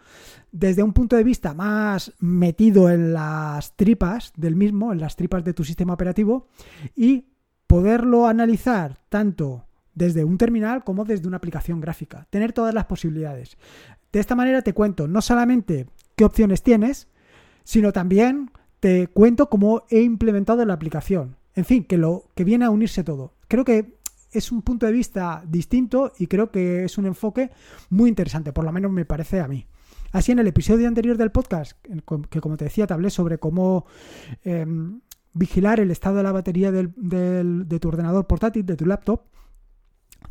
desde 0.51 0.83
un 0.83 0.93
punto 0.93 1.15
de 1.15 1.23
vista 1.23 1.53
más 1.53 2.13
metido 2.19 2.89
en 2.89 3.13
las 3.13 3.75
tripas 3.75 4.31
del 4.37 4.55
mismo, 4.55 4.93
en 4.93 4.99
las 4.99 5.15
tripas 5.15 5.43
de 5.43 5.53
tu 5.53 5.63
sistema 5.63 5.93
operativo 5.93 6.47
y 6.95 7.25
poderlo 7.67 8.27
analizar 8.27 8.99
tanto 9.09 9.65
desde 9.93 10.23
un 10.23 10.37
terminal 10.37 10.83
como 10.83 11.05
desde 11.05 11.27
una 11.27 11.37
aplicación 11.37 11.81
gráfica, 11.81 12.27
tener 12.29 12.53
todas 12.53 12.73
las 12.73 12.85
posibilidades. 12.85 13.57
De 14.11 14.19
esta 14.19 14.35
manera 14.35 14.61
te 14.61 14.73
cuento 14.73 15.07
no 15.07 15.21
solamente 15.21 15.87
qué 16.15 16.25
opciones 16.25 16.61
tienes, 16.61 17.07
sino 17.63 17.91
también 17.91 18.51
te 18.79 19.07
cuento 19.07 19.49
cómo 19.49 19.83
he 19.89 20.01
implementado 20.01 20.63
la 20.65 20.73
aplicación. 20.73 21.37
En 21.55 21.65
fin, 21.65 21.85
que 21.85 21.97
lo 21.97 22.29
que 22.35 22.43
viene 22.43 22.65
a 22.65 22.69
unirse 22.69 23.03
todo. 23.03 23.33
Creo 23.47 23.63
que 23.63 23.94
es 24.37 24.51
un 24.51 24.61
punto 24.61 24.85
de 24.85 24.91
vista 24.91 25.43
distinto 25.47 26.13
y 26.17 26.27
creo 26.27 26.51
que 26.51 26.85
es 26.85 26.97
un 26.97 27.05
enfoque 27.05 27.51
muy 27.89 28.09
interesante, 28.09 28.53
por 28.53 28.65
lo 28.65 28.71
menos 28.71 28.91
me 28.91 29.05
parece 29.05 29.39
a 29.39 29.47
mí. 29.47 29.65
Así 30.11 30.31
en 30.31 30.39
el 30.39 30.47
episodio 30.47 30.87
anterior 30.87 31.17
del 31.17 31.31
podcast, 31.31 31.77
que 32.29 32.41
como 32.41 32.57
te 32.57 32.65
decía, 32.65 32.87
te 32.87 32.93
hablé 32.93 33.09
sobre 33.09 33.37
cómo 33.37 33.85
em, 34.43 35.01
vigilar 35.33 35.79
el 35.79 35.91
estado 35.91 36.17
de 36.17 36.23
la 36.23 36.31
batería 36.31 36.71
de 36.71 37.79
tu 37.79 37.87
ordenador 37.87 38.25
portátil, 38.25 38.65
de 38.65 38.75
tu 38.77 38.85
laptop, 38.85 39.23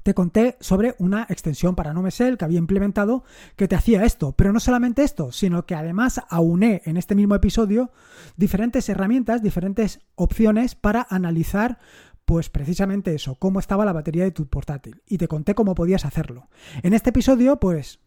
te 0.05 0.15
conté 0.15 0.57
sobre 0.61 0.95
una 0.99 1.27
extensión 1.31 1.75
para 1.75 1.95
NoMesel 1.95 2.37
que 2.37 2.45
había 2.45 2.59
implementado 2.59 3.25
que 3.57 3.69
te 3.69 3.75
hacía 3.75 4.05
esto. 4.05 4.33
Pero 4.33 4.53
no 4.53 4.61
solamente 4.61 5.03
esto, 5.03 5.33
sino 5.33 5.65
que 5.65 5.75
además 5.75 6.21
auné 6.29 6.83
en 6.85 6.99
este 6.99 7.15
mismo 7.15 7.35
episodio 7.35 7.91
diferentes 8.37 8.89
herramientas, 8.91 9.43
diferentes 9.43 10.01
opciones 10.15 10.75
para 10.75 11.07
analizar 11.09 11.79
pues 12.25 12.49
precisamente 12.51 13.15
eso, 13.15 13.37
cómo 13.37 13.59
estaba 13.59 13.85
la 13.85 13.93
batería 13.93 14.25
de 14.25 14.31
tu 14.31 14.47
portátil. 14.47 15.03
Y 15.07 15.19
te 15.19 15.29
conté 15.29 15.55
cómo 15.55 15.75
podías 15.75 16.05
hacerlo. 16.05 16.49
En 16.83 16.95
este 16.95 17.11
episodio, 17.11 17.59
pues 17.61 18.01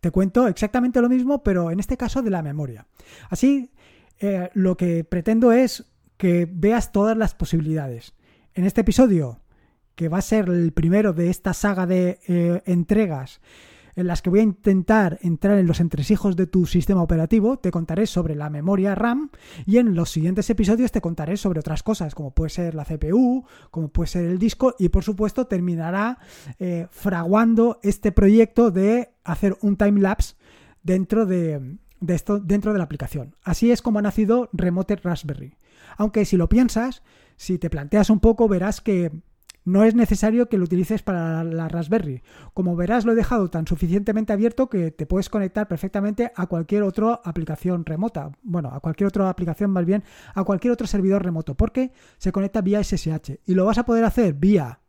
te 0.00 0.10
cuento 0.10 0.48
exactamente 0.48 1.00
lo 1.00 1.08
mismo, 1.08 1.42
pero 1.42 1.70
en 1.70 1.80
este 1.80 1.96
caso 1.96 2.22
de 2.22 2.30
la 2.30 2.42
memoria. 2.42 2.86
Así, 3.30 3.72
eh, 4.18 4.50
lo 4.54 4.76
que 4.76 5.04
pretendo 5.04 5.52
es 5.52 5.84
que 6.16 6.48
veas 6.50 6.92
todas 6.92 7.16
las 7.16 7.34
posibilidades. 7.34 8.14
En 8.54 8.64
este 8.64 8.82
episodio 8.82 9.40
que 9.94 10.08
va 10.08 10.18
a 10.18 10.22
ser 10.22 10.48
el 10.48 10.72
primero 10.72 11.12
de 11.12 11.30
esta 11.30 11.54
saga 11.54 11.86
de 11.86 12.18
eh, 12.26 12.62
entregas 12.66 13.40
en 13.96 14.06
las 14.06 14.22
que 14.22 14.30
voy 14.30 14.40
a 14.40 14.44
intentar 14.44 15.18
entrar 15.22 15.58
en 15.58 15.66
los 15.66 15.80
entresijos 15.80 16.36
de 16.36 16.46
tu 16.46 16.66
sistema 16.66 17.02
operativo, 17.02 17.58
te 17.58 17.70
contaré 17.70 18.06
sobre 18.06 18.34
la 18.34 18.50
memoria 18.50 18.94
RAM 18.94 19.30
y 19.66 19.78
en 19.78 19.94
los 19.94 20.10
siguientes 20.10 20.48
episodios 20.50 20.92
te 20.92 21.00
contaré 21.00 21.36
sobre 21.36 21.60
otras 21.60 21.82
cosas, 21.82 22.14
como 22.14 22.32
puede 22.32 22.50
ser 22.50 22.74
la 22.74 22.84
CPU, 22.84 23.44
como 23.70 23.88
puede 23.88 24.08
ser 24.08 24.24
el 24.24 24.38
disco 24.38 24.74
y 24.78 24.88
por 24.88 25.04
supuesto 25.04 25.46
terminará 25.46 26.18
eh, 26.58 26.86
fraguando 26.90 27.78
este 27.82 28.12
proyecto 28.12 28.70
de 28.70 29.10
hacer 29.24 29.56
un 29.60 29.76
time 29.76 30.00
lapse 30.00 30.34
dentro 30.82 31.26
de, 31.26 31.78
de 32.00 32.14
esto, 32.14 32.38
dentro 32.38 32.72
de 32.72 32.78
la 32.78 32.84
aplicación. 32.84 33.36
Así 33.42 33.70
es 33.70 33.82
como 33.82 33.98
ha 33.98 34.02
nacido 34.02 34.48
Remote 34.52 34.96
Raspberry. 34.96 35.56
Aunque 35.96 36.24
si 36.24 36.36
lo 36.36 36.48
piensas, 36.48 37.02
si 37.36 37.58
te 37.58 37.70
planteas 37.70 38.10
un 38.10 38.20
poco, 38.20 38.48
verás 38.48 38.80
que 38.80 39.12
no 39.64 39.84
es 39.84 39.94
necesario 39.94 40.48
que 40.48 40.58
lo 40.58 40.64
utilices 40.64 41.02
para 41.02 41.44
la 41.44 41.68
Raspberry. 41.68 42.22
Como 42.54 42.76
verás, 42.76 43.04
lo 43.04 43.12
he 43.12 43.16
dejado 43.16 43.48
tan 43.50 43.66
suficientemente 43.66 44.32
abierto 44.32 44.68
que 44.68 44.90
te 44.90 45.06
puedes 45.06 45.28
conectar 45.28 45.68
perfectamente 45.68 46.32
a 46.34 46.46
cualquier 46.46 46.82
otra 46.82 47.20
aplicación 47.24 47.84
remota. 47.84 48.32
Bueno, 48.42 48.70
a 48.72 48.80
cualquier 48.80 49.08
otra 49.08 49.28
aplicación, 49.28 49.70
más 49.70 49.84
bien, 49.84 50.02
a 50.34 50.44
cualquier 50.44 50.72
otro 50.72 50.86
servidor 50.86 51.24
remoto, 51.24 51.54
porque 51.54 51.92
se 52.18 52.32
conecta 52.32 52.60
vía 52.60 52.82
SSH. 52.82 53.40
Y 53.46 53.54
lo 53.54 53.64
vas 53.64 53.78
a 53.78 53.84
poder 53.84 54.04
hacer 54.04 54.34
vía 54.34 54.80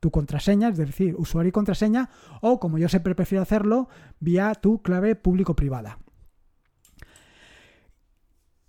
tu 0.00 0.10
contraseña, 0.10 0.68
es 0.68 0.76
decir, 0.76 1.14
usuario 1.18 1.48
y 1.48 1.52
contraseña, 1.52 2.10
o 2.40 2.60
como 2.60 2.78
yo 2.78 2.88
siempre 2.88 3.14
prefiero 3.14 3.42
hacerlo, 3.42 3.88
vía 4.20 4.54
tu 4.54 4.82
clave 4.82 5.16
público-privada. 5.16 5.98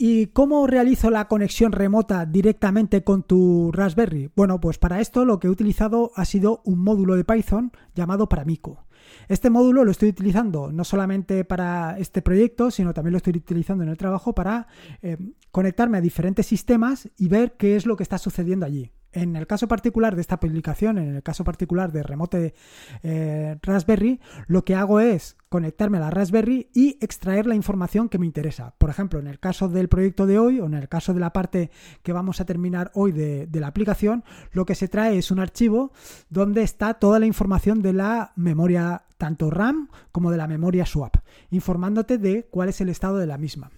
¿Y 0.01 0.27
cómo 0.27 0.65
realizo 0.65 1.09
la 1.09 1.27
conexión 1.27 1.73
remota 1.73 2.25
directamente 2.25 3.03
con 3.03 3.23
tu 3.23 3.69
Raspberry? 3.73 4.31
Bueno, 4.33 4.61
pues 4.61 4.77
para 4.77 5.01
esto 5.01 5.25
lo 5.25 5.41
que 5.41 5.47
he 5.47 5.49
utilizado 5.49 6.13
ha 6.15 6.23
sido 6.23 6.61
un 6.63 6.79
módulo 6.79 7.17
de 7.17 7.25
Python 7.25 7.73
llamado 7.95 8.29
Paramico. 8.29 8.85
Este 9.27 9.49
módulo 9.49 9.83
lo 9.83 9.91
estoy 9.91 10.07
utilizando 10.07 10.71
no 10.71 10.85
solamente 10.85 11.43
para 11.43 11.97
este 11.99 12.21
proyecto, 12.21 12.71
sino 12.71 12.93
también 12.93 13.11
lo 13.11 13.17
estoy 13.17 13.33
utilizando 13.35 13.83
en 13.83 13.89
el 13.89 13.97
trabajo 13.97 14.33
para 14.33 14.67
eh, 15.01 15.17
conectarme 15.51 15.97
a 15.97 16.01
diferentes 16.01 16.45
sistemas 16.45 17.09
y 17.17 17.27
ver 17.27 17.57
qué 17.57 17.75
es 17.75 17.85
lo 17.85 17.97
que 17.97 18.03
está 18.03 18.17
sucediendo 18.17 18.65
allí. 18.65 18.93
En 19.11 19.35
el 19.35 19.47
caso 19.47 19.67
particular 19.67 20.15
de 20.15 20.21
esta 20.21 20.39
publicación, 20.39 20.99
en 20.99 21.15
el 21.15 21.23
caso 21.23 21.43
particular 21.43 21.91
de 21.91 22.03
Remote 22.03 22.53
eh, 23.01 23.57
Raspberry, 23.61 24.19
lo 24.47 24.63
que 24.63 24.75
hago 24.75 24.99
es 24.99 25.35
conectarme 25.49 25.97
a 25.97 26.01
la 26.01 26.11
Raspberry 26.11 26.69
y 26.75 26.97
extraer 27.01 27.47
la 27.47 27.55
información 27.55 28.07
que 28.07 28.19
me 28.19 28.27
interesa. 28.27 28.75
Por 28.77 28.91
ejemplo, 28.91 29.19
en 29.19 29.25
el 29.25 29.39
caso 29.39 29.67
del 29.67 29.89
proyecto 29.89 30.27
de 30.27 30.37
hoy 30.37 30.59
o 30.59 30.67
en 30.67 30.75
el 30.75 30.87
caso 30.87 31.15
de 31.15 31.19
la 31.19 31.33
parte 31.33 31.71
que 32.03 32.13
vamos 32.13 32.39
a 32.39 32.45
terminar 32.45 32.91
hoy 32.93 33.11
de, 33.11 33.47
de 33.47 33.59
la 33.59 33.67
aplicación, 33.67 34.23
lo 34.51 34.65
que 34.65 34.75
se 34.75 34.87
trae 34.87 35.17
es 35.17 35.31
un 35.31 35.39
archivo 35.39 35.91
donde 36.29 36.61
está 36.61 36.93
toda 36.93 37.19
la 37.19 37.25
información 37.25 37.81
de 37.81 37.93
la 37.93 38.33
memoria 38.35 39.05
tanto 39.17 39.49
RAM 39.49 39.89
como 40.11 40.31
de 40.31 40.37
la 40.37 40.47
memoria 40.47 40.85
swap, 40.85 41.17
informándote 41.49 42.19
de 42.19 42.47
cuál 42.49 42.69
es 42.69 42.79
el 42.79 42.89
estado 42.89 43.17
de 43.17 43.27
la 43.27 43.37
misma. 43.37 43.71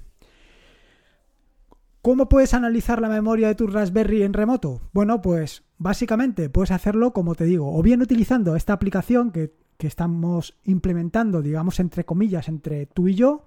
¿Cómo 2.02 2.30
puedes 2.30 2.56
analizar 2.56 3.00
la 3.00 3.10
memoria 3.10 3.48
de 3.48 3.54
tu 3.54 3.68
Raspberry 3.68 4.24
en 4.24 4.34
remoto? 4.34 4.82
Bueno, 4.92 5.22
pues 5.22 5.64
básicamente 5.78 6.50
puedes 6.50 6.72
hacerlo 6.72 7.14
como 7.14 7.36
te 7.36 7.44
digo, 7.44 7.78
o 7.78 7.84
bien 7.84 8.02
utilizando 8.02 8.56
esta 8.56 8.74
aplicación 8.74 9.32
que, 9.32 9.54
estamos 9.82 10.60
implementando, 10.64 11.42
digamos, 11.42 11.80
entre 11.80 12.06
comillas, 12.06 12.48
entre 12.48 12.86
tú 12.86 13.08
y 13.08 13.16
yo, 13.16 13.46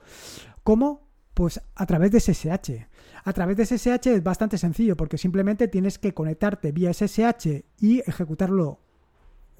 como 0.65 1.07
pues 1.33 1.61
a 1.77 1.87
través 1.87 2.11
de 2.11 2.19
SSH. 2.19 2.89
A 3.23 3.33
través 3.33 3.57
de 3.57 3.67
SSH 3.67 4.07
es 4.09 4.23
bastante 4.23 4.59
sencillo 4.59 4.97
porque 4.97 5.17
simplemente 5.17 5.69
tienes 5.69 5.97
que 5.99 6.13
conectarte 6.13 6.73
vía 6.73 6.93
SSH 6.93 7.65
y 7.79 8.01
ejecutarlo 8.01 8.81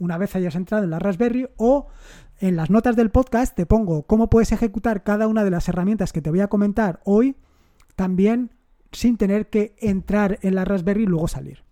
una 0.01 0.19
vez 0.19 0.35
hayas 0.35 0.57
entrado 0.57 0.83
en 0.83 0.91
la 0.91 0.99
Raspberry 0.99 1.49
o 1.57 1.87
en 2.41 2.57
las 2.57 2.71
notas 2.71 2.97
del 2.97 3.11
podcast 3.11 3.55
te 3.55 3.67
pongo 3.67 4.03
cómo 4.03 4.29
puedes 4.29 4.51
ejecutar 4.51 5.05
cada 5.05 5.29
una 5.29 5.45
de 5.45 5.51
las 5.51 5.69
herramientas 5.69 6.13
que 6.13 6.23
te 6.23 6.31
voy 6.31 6.41
a 6.41 6.49
comentar 6.49 7.01
hoy 7.05 7.37
también 7.95 8.51
sin 8.95 9.17
tener 9.17 9.49
que 9.51 9.77
entrar 9.79 10.39
en 10.43 10.55
la 10.55 10.65
Raspberry 10.65 11.05
y 11.05 11.07
luego 11.07 11.29
salir. 11.29 11.65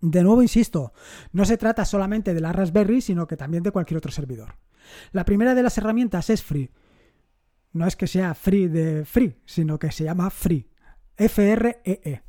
De 0.00 0.22
nuevo, 0.22 0.42
insisto, 0.42 0.92
no 1.32 1.44
se 1.44 1.56
trata 1.56 1.84
solamente 1.84 2.34
de 2.34 2.40
la 2.40 2.52
Raspberry, 2.52 3.00
sino 3.00 3.26
que 3.26 3.36
también 3.36 3.62
de 3.62 3.70
cualquier 3.70 3.98
otro 3.98 4.12
servidor. 4.12 4.56
La 5.12 5.24
primera 5.24 5.54
de 5.54 5.62
las 5.62 5.78
herramientas 5.78 6.30
es 6.30 6.42
Free. 6.42 6.70
No 7.72 7.86
es 7.86 7.96
que 7.96 8.06
sea 8.06 8.34
free 8.34 8.68
de 8.68 9.04
free, 9.04 9.36
sino 9.44 9.78
que 9.78 9.90
se 9.92 10.04
llama 10.04 10.30
Free. 10.30 10.66
F-R-E-E. 11.16 12.00
-E. 12.02 12.22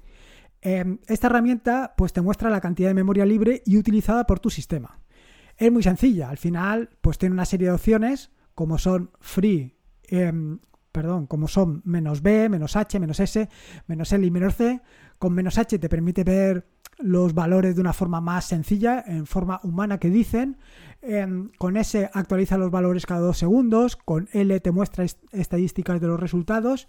Em, 0.61 0.99
esta 1.07 1.27
herramienta 1.27 1.93
pues 1.95 2.11
te 2.13 2.21
muestra 2.21 2.49
la 2.49 2.59
cantidad 2.59 2.89
de 2.89 2.95
memoria 2.95 3.25
libre 3.25 3.61
y 3.65 3.77
utilizada 3.77 4.25
por 4.25 4.39
tu 4.39 4.49
sistema. 4.49 4.99
Es 5.55 5.71
muy 5.71 5.83
sencilla, 5.83 6.29
al 6.29 6.37
final 6.37 6.89
pues 7.01 7.17
tiene 7.17 7.33
una 7.33 7.45
serie 7.45 7.67
de 7.67 7.73
opciones 7.73 8.31
como 8.55 8.77
son 8.77 9.11
free, 9.19 9.77
em, 10.03 10.59
perdón, 10.97 11.27
como 11.27 11.47
son 11.47 11.83
menos 11.85 12.23
B, 12.23 12.49
menos 12.49 12.75
H, 12.75 12.99
menos 12.99 13.19
S, 13.19 13.47
menos 13.85 14.11
L 14.11 14.25
y 14.25 14.31
menos 14.31 14.55
C. 14.55 14.81
Con 15.19 15.31
menos 15.31 15.59
H 15.59 15.77
te 15.77 15.89
permite 15.89 16.23
ver 16.23 16.65
los 16.97 17.35
valores 17.35 17.75
de 17.75 17.81
una 17.81 17.93
forma 17.93 18.19
más 18.19 18.45
sencilla, 18.45 19.03
en 19.05 19.27
forma 19.27 19.59
humana 19.61 19.99
que 19.99 20.09
dicen. 20.09 20.57
Con 21.59 21.77
S 21.77 22.09
actualiza 22.11 22.57
los 22.57 22.71
valores 22.71 23.05
cada 23.05 23.19
dos 23.19 23.37
segundos. 23.37 23.95
Con 23.95 24.27
L 24.31 24.59
te 24.59 24.71
muestra 24.71 25.05
estadísticas 25.31 26.01
de 26.01 26.07
los 26.07 26.19
resultados 26.19 26.87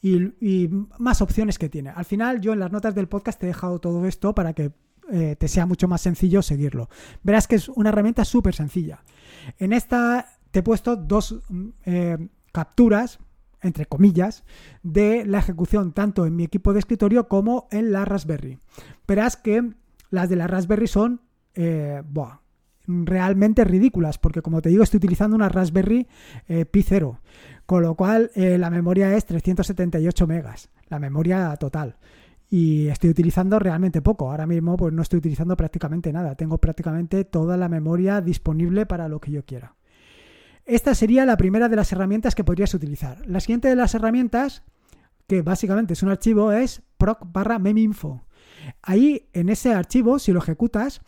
y, 0.00 0.68
más 0.96 1.20
opciones 1.20 1.58
que 1.58 1.68
tiene. 1.68 1.90
Al 1.90 2.04
final, 2.04 2.40
yo 2.40 2.52
en 2.52 2.60
las 2.60 2.70
notas 2.70 2.94
del 2.94 3.08
podcast 3.08 3.40
te 3.40 3.46
he 3.46 3.48
dejado 3.48 3.80
todo 3.80 4.06
esto 4.06 4.36
para 4.36 4.52
que 4.52 4.70
eh, 5.10 5.34
te 5.36 5.48
sea 5.48 5.66
mucho 5.66 5.88
más 5.88 6.00
sencillo 6.00 6.42
seguirlo. 6.42 6.88
Verás 7.24 7.48
que 7.48 7.56
es 7.56 7.68
una 7.70 7.88
herramienta 7.88 8.24
súper 8.24 8.54
sencilla. 8.54 9.02
En 9.58 9.72
esta 9.72 10.38
te 10.52 10.60
he 10.60 10.62
puesto 10.62 10.94
dos 10.94 11.40
mm, 11.48 11.68
eh, 11.86 12.28
capturas 12.52 13.18
entre 13.62 13.86
comillas, 13.86 14.44
de 14.82 15.24
la 15.24 15.38
ejecución 15.38 15.92
tanto 15.92 16.26
en 16.26 16.36
mi 16.36 16.44
equipo 16.44 16.72
de 16.72 16.78
escritorio 16.78 17.28
como 17.28 17.68
en 17.70 17.92
la 17.92 18.04
Raspberry. 18.04 18.58
Verás 19.06 19.36
que 19.36 19.72
las 20.10 20.28
de 20.28 20.36
la 20.36 20.46
Raspberry 20.46 20.86
son 20.86 21.20
eh, 21.54 22.02
realmente 22.86 23.64
ridículas, 23.64 24.18
porque 24.18 24.42
como 24.42 24.62
te 24.62 24.70
digo, 24.70 24.82
estoy 24.82 24.98
utilizando 24.98 25.36
una 25.36 25.48
Raspberry 25.48 26.06
eh, 26.46 26.64
Pi 26.64 26.82
0, 26.82 27.20
con 27.66 27.82
lo 27.82 27.94
cual 27.94 28.30
eh, 28.34 28.58
la 28.58 28.70
memoria 28.70 29.14
es 29.16 29.26
378 29.26 30.26
megas, 30.26 30.70
la 30.88 30.98
memoria 30.98 31.54
total. 31.56 31.96
Y 32.50 32.88
estoy 32.88 33.10
utilizando 33.10 33.58
realmente 33.58 34.00
poco. 34.00 34.30
Ahora 34.30 34.46
mismo 34.46 34.78
pues 34.78 34.94
no 34.94 35.02
estoy 35.02 35.18
utilizando 35.18 35.54
prácticamente 35.54 36.10
nada. 36.14 36.34
Tengo 36.34 36.56
prácticamente 36.56 37.24
toda 37.24 37.58
la 37.58 37.68
memoria 37.68 38.22
disponible 38.22 38.86
para 38.86 39.06
lo 39.06 39.20
que 39.20 39.32
yo 39.32 39.44
quiera. 39.44 39.74
Esta 40.68 40.94
sería 40.94 41.24
la 41.24 41.38
primera 41.38 41.70
de 41.70 41.76
las 41.76 41.90
herramientas 41.92 42.34
que 42.34 42.44
podrías 42.44 42.74
utilizar. 42.74 43.26
La 43.26 43.40
siguiente 43.40 43.68
de 43.68 43.74
las 43.74 43.94
herramientas, 43.94 44.64
que 45.26 45.40
básicamente 45.40 45.94
es 45.94 46.02
un 46.02 46.10
archivo, 46.10 46.52
es 46.52 46.82
proc 46.98 47.20
barra 47.32 47.58
meminfo. 47.58 48.26
Ahí, 48.82 49.30
en 49.32 49.48
ese 49.48 49.72
archivo, 49.72 50.18
si 50.18 50.30
lo 50.30 50.40
ejecutas, 50.40 51.00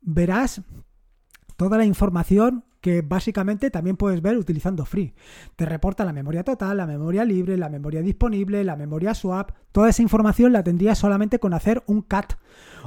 verás 0.00 0.62
toda 1.56 1.78
la 1.78 1.84
información 1.84 2.64
que 2.80 3.02
básicamente 3.02 3.72
también 3.72 3.96
puedes 3.96 4.22
ver 4.22 4.38
utilizando 4.38 4.84
Free. 4.84 5.16
Te 5.56 5.66
reporta 5.66 6.04
la 6.04 6.12
memoria 6.12 6.44
total, 6.44 6.76
la 6.76 6.86
memoria 6.86 7.24
libre, 7.24 7.56
la 7.56 7.68
memoria 7.68 8.02
disponible, 8.02 8.62
la 8.62 8.76
memoria 8.76 9.14
swap. 9.14 9.50
Toda 9.72 9.88
esa 9.88 10.02
información 10.02 10.52
la 10.52 10.62
tendrías 10.62 10.96
solamente 10.96 11.40
con 11.40 11.54
hacer 11.54 11.82
un 11.86 12.02
cat. 12.02 12.34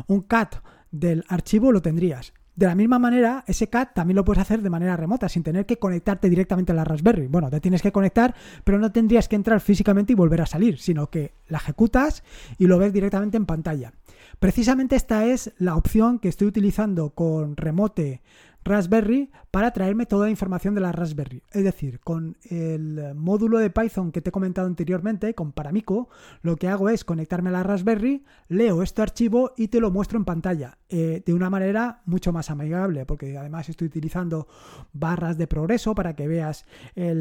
Un 0.08 0.22
cat 0.22 0.64
del 0.92 1.26
archivo 1.28 1.74
lo 1.74 1.82
tendrías. 1.82 2.34
De 2.62 2.68
la 2.68 2.76
misma 2.76 3.00
manera, 3.00 3.44
ese 3.48 3.70
CAT 3.70 3.96
también 3.96 4.18
lo 4.18 4.24
puedes 4.24 4.40
hacer 4.40 4.62
de 4.62 4.70
manera 4.70 4.96
remota, 4.96 5.28
sin 5.28 5.42
tener 5.42 5.66
que 5.66 5.80
conectarte 5.80 6.30
directamente 6.30 6.72
a 6.72 6.76
la 6.76 6.84
Raspberry. 6.84 7.26
Bueno, 7.26 7.50
te 7.50 7.60
tienes 7.60 7.82
que 7.82 7.92
conectar, 7.92 8.36
pero 8.64 8.78
no 8.78 8.92
tendrías 8.92 9.28
que 9.28 9.36
entrar 9.36 9.62
físicamente 9.62 10.14
y 10.14 10.16
volver 10.16 10.42
a 10.42 10.46
salir, 10.46 10.78
sino 10.78 11.10
que 11.10 11.34
la 11.48 11.58
ejecutas 11.58 12.24
y 12.60 12.68
lo 12.68 12.78
ves 12.78 12.94
directamente 12.94 13.36
en 13.36 13.48
pantalla. 13.48 13.94
Precisamente 14.38 14.96
esta 14.96 15.26
es 15.26 15.54
la 15.58 15.76
opción 15.76 16.20
que 16.20 16.30
estoy 16.30 16.50
utilizando 16.50 17.16
con 17.16 17.58
Remote 17.58 18.22
Raspberry 18.64 19.32
para 19.50 19.72
traerme 19.72 20.06
toda 20.06 20.26
la 20.26 20.32
información 20.32 20.76
de 20.76 20.82
la 20.82 20.92
Raspberry. 20.92 21.44
Es 21.52 21.64
decir, 21.64 22.00
con 22.00 22.38
el 22.50 23.16
módulo 23.16 23.58
de 23.58 23.70
Python 23.70 24.12
que 24.12 24.22
te 24.22 24.30
he 24.30 24.32
comentado 24.32 24.68
anteriormente, 24.68 25.34
con 25.34 25.52
Paramico, 25.52 26.10
lo 26.42 26.56
que 26.56 26.68
hago 26.68 26.90
es 26.90 27.04
conectarme 27.04 27.50
a 27.50 27.54
la 27.54 27.64
Raspberry, 27.64 28.24
leo 28.48 28.84
este 28.84 29.02
archivo 29.02 29.54
y 29.58 29.68
te 29.68 29.80
lo 29.80 29.92
muestro 29.92 30.18
en 30.18 30.26
pantalla 30.26 30.78
eh, 30.90 31.22
de 31.26 31.34
una 31.34 31.50
manera 31.50 32.02
mucho 32.06 32.32
más 32.32 32.50
amigable, 32.50 33.06
porque 33.06 33.38
además 33.38 33.70
estoy 33.70 33.88
utilizando 33.88 34.48
barras 34.94 35.38
de 35.38 35.48
progreso 35.48 35.96
para 35.96 36.16
que 36.16 36.28
veas 36.28 36.66
eh, 36.96 37.16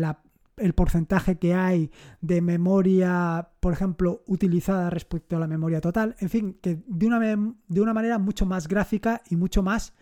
el 0.56 0.74
porcentaje 0.74 1.38
que 1.38 1.54
hay 1.54 1.90
de 2.20 2.40
memoria, 2.42 3.48
por 3.60 3.72
ejemplo, 3.72 4.22
utilizada 4.26 4.90
respecto 4.90 5.36
a 5.36 5.40
la 5.40 5.46
memoria 5.46 5.80
total. 5.80 6.16
En 6.18 6.28
fin, 6.28 6.58
que 6.60 6.82
de 6.86 7.06
una, 7.06 7.18
de 7.18 7.80
una 7.80 7.94
manera 7.94 8.18
mucho 8.18 8.46
más 8.46 8.68
gráfica 8.68 9.22
y 9.30 9.36
mucho 9.36 9.62
más 9.62 9.94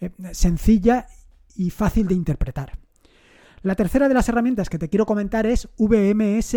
eh, 0.00 0.10
sencilla 0.32 1.06
y 1.54 1.70
fácil 1.70 2.08
de 2.08 2.14
interpretar. 2.14 2.78
La 3.62 3.74
tercera 3.74 4.08
de 4.08 4.14
las 4.14 4.28
herramientas 4.28 4.68
que 4.68 4.78
te 4.78 4.88
quiero 4.88 5.06
comentar 5.06 5.46
es 5.46 5.68
VMS, 5.78 6.56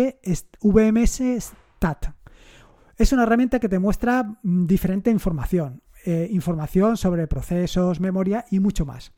VMS 0.60 1.22
Stat. 1.40 2.14
Es 2.96 3.12
una 3.12 3.24
herramienta 3.24 3.58
que 3.58 3.68
te 3.68 3.78
muestra 3.78 4.38
mm, 4.42 4.66
diferente 4.66 5.10
información. 5.10 5.82
eh, 6.04 6.28
información 6.30 6.96
sobre 6.96 7.26
procesos, 7.26 8.00
memoria 8.00 8.46
y 8.50 8.58
mucho 8.58 8.86
más. 8.86 9.12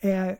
Eh, 0.00 0.38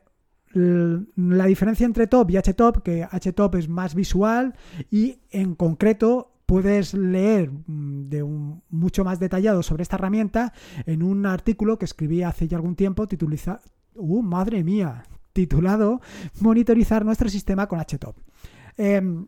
la 0.55 1.47
diferencia 1.47 1.85
entre 1.85 2.07
top 2.07 2.31
y 2.31 2.37
htop, 2.37 2.83
que 2.83 3.07
htop 3.11 3.57
es 3.57 3.69
más 3.69 3.95
visual 3.95 4.55
y 4.91 5.19
en 5.31 5.57
concreto 5.57 6.34
puedes 6.47 6.95
leer 6.95 7.51
mm, 7.51 8.05
de 8.05 8.23
un, 8.23 8.63
mucho 8.71 9.05
más 9.05 9.19
detallado 9.19 9.63
sobre 9.63 9.83
esta 9.83 9.97
herramienta 9.97 10.53
en 10.87 11.03
un 11.03 11.27
artículo 11.27 11.79
que 11.79 11.85
escribí 11.85 12.23
hace 12.23 12.49
ya 12.49 12.57
algún 12.57 12.77
tiempo 12.77 13.07
titulado, 13.07 13.61
uh, 13.95 14.23
madre 14.23 14.63
mía, 14.63 15.05
titulado 15.33 16.01
Monitorizar 16.41 17.05
nuestro 17.05 17.29
sistema 17.29 17.67
con 17.67 17.81
HTOP. 17.81 18.17
Em, 18.77 19.27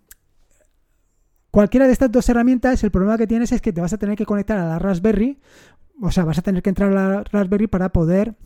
cualquiera 1.50 1.86
de 1.86 1.92
estas 1.92 2.10
dos 2.12 2.28
herramientas, 2.28 2.82
el 2.84 2.90
problema 2.90 3.18
que 3.18 3.26
tienes 3.26 3.52
es 3.52 3.60
que 3.60 3.72
te 3.72 3.80
vas 3.80 3.92
a 3.92 3.98
tener 3.98 4.16
que 4.16 4.26
conectar 4.26 4.58
a 4.58 4.66
la 4.66 4.78
Raspberry, 4.78 5.40
o 6.00 6.10
sea, 6.10 6.24
vas 6.24 6.38
a 6.38 6.42
tener 6.42 6.62
que 6.62 6.70
entrar 6.70 6.92
a 6.92 6.94
la 6.94 7.24
Raspberry 7.24 7.66
para 7.66 7.90
poder 7.90 8.36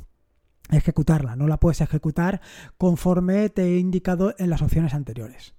ejecutarla. 0.70 1.36
No 1.36 1.48
la 1.48 1.58
puedes 1.58 1.80
ejecutar 1.80 2.40
conforme 2.78 3.48
te 3.48 3.62
he 3.62 3.78
indicado 3.78 4.34
en 4.38 4.50
las 4.50 4.62
opciones 4.62 4.94
anteriores. 4.94 5.54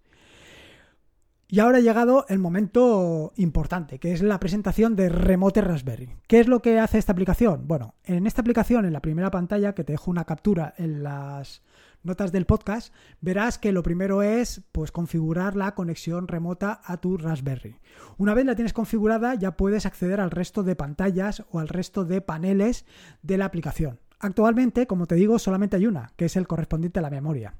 Y 1.54 1.60
ahora 1.60 1.80
ha 1.80 1.82
llegado 1.82 2.26
el 2.30 2.40
momento 2.40 3.34
importante, 3.36 4.00
que 4.00 4.14
es 4.14 4.22
la 4.22 4.40
presentación 4.40 4.96
de 4.96 5.10
Remote 5.10 5.60
Raspberry. 5.60 6.16
¿Qué 6.26 6.40
es 6.40 6.48
lo 6.48 6.62
que 6.62 6.80
hace 6.80 6.98
esta 6.98 7.12
aplicación? 7.12 7.68
Bueno, 7.68 7.94
en 8.06 8.26
esta 8.26 8.40
aplicación, 8.40 8.86
en 8.86 8.94
la 8.94 9.02
primera 9.02 9.32
pantalla, 9.32 9.76
que 9.76 9.84
te 9.84 9.92
dejo 9.92 10.10
una 10.10 10.24
captura 10.24 10.74
en 10.78 11.04
las 11.04 11.62
notas 12.04 12.32
del 12.32 12.46
podcast, 12.46 12.94
verás 13.20 13.58
que 13.58 13.74
lo 13.74 13.84
primero 13.84 14.24
es 14.24 14.62
pues 14.72 14.94
configurar 14.94 15.58
la 15.58 15.76
conexión 15.76 16.30
remota 16.30 16.80
a 16.86 17.02
tu 17.02 17.18
Raspberry. 17.18 17.82
Una 18.18 18.34
vez 18.34 18.46
la 18.46 18.56
tienes 18.56 18.72
configurada, 18.72 19.36
ya 19.36 19.58
puedes 19.58 19.86
acceder 19.86 20.22
al 20.22 20.32
resto 20.32 20.64
de 20.64 20.78
pantallas 20.78 21.44
o 21.52 21.60
al 21.60 21.68
resto 21.68 22.06
de 22.06 22.22
paneles 22.22 22.86
de 23.24 23.38
la 23.38 23.44
aplicación. 23.44 24.00
Actualmente, 24.20 24.88
como 24.88 25.06
te 25.06 25.16
digo, 25.16 25.38
solamente 25.38 25.76
hay 25.76 25.86
una, 25.86 26.14
que 26.16 26.26
es 26.26 26.38
el 26.38 26.48
correspondiente 26.48 27.00
a 27.00 27.02
la 27.02 27.10
memoria. 27.10 27.56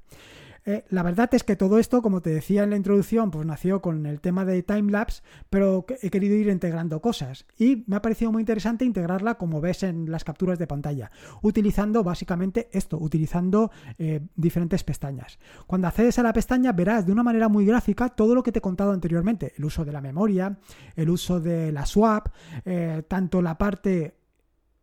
Eh, 0.64 0.84
la 0.90 1.02
verdad 1.02 1.28
es 1.34 1.42
que 1.42 1.56
todo 1.56 1.78
esto, 1.78 2.02
como 2.02 2.22
te 2.22 2.30
decía 2.30 2.62
en 2.62 2.70
la 2.70 2.76
introducción, 2.76 3.30
pues 3.30 3.46
nació 3.46 3.82
con 3.82 4.06
el 4.06 4.20
tema 4.20 4.44
de 4.44 4.62
timelapse, 4.62 5.22
pero 5.50 5.84
he 6.00 6.10
querido 6.10 6.36
ir 6.36 6.48
integrando 6.48 7.00
cosas. 7.00 7.46
Y 7.58 7.84
me 7.86 7.96
ha 7.96 8.02
parecido 8.02 8.30
muy 8.30 8.42
interesante 8.42 8.84
integrarla 8.84 9.34
como 9.34 9.60
ves 9.60 9.82
en 9.82 10.10
las 10.10 10.24
capturas 10.24 10.58
de 10.58 10.66
pantalla, 10.66 11.10
utilizando 11.42 12.04
básicamente 12.04 12.68
esto, 12.72 12.98
utilizando 12.98 13.70
eh, 13.98 14.20
diferentes 14.36 14.84
pestañas. 14.84 15.38
Cuando 15.66 15.88
accedes 15.88 16.18
a 16.18 16.22
la 16.22 16.32
pestaña 16.32 16.72
verás 16.72 17.06
de 17.06 17.12
una 17.12 17.22
manera 17.22 17.48
muy 17.48 17.66
gráfica 17.66 18.10
todo 18.10 18.34
lo 18.34 18.42
que 18.42 18.52
te 18.52 18.60
he 18.60 18.62
contado 18.62 18.92
anteriormente, 18.92 19.52
el 19.56 19.64
uso 19.64 19.84
de 19.84 19.92
la 19.92 20.00
memoria, 20.00 20.58
el 20.94 21.10
uso 21.10 21.40
de 21.40 21.72
la 21.72 21.86
swap, 21.86 22.28
eh, 22.64 23.02
tanto 23.08 23.42
la 23.42 23.58
parte 23.58 24.16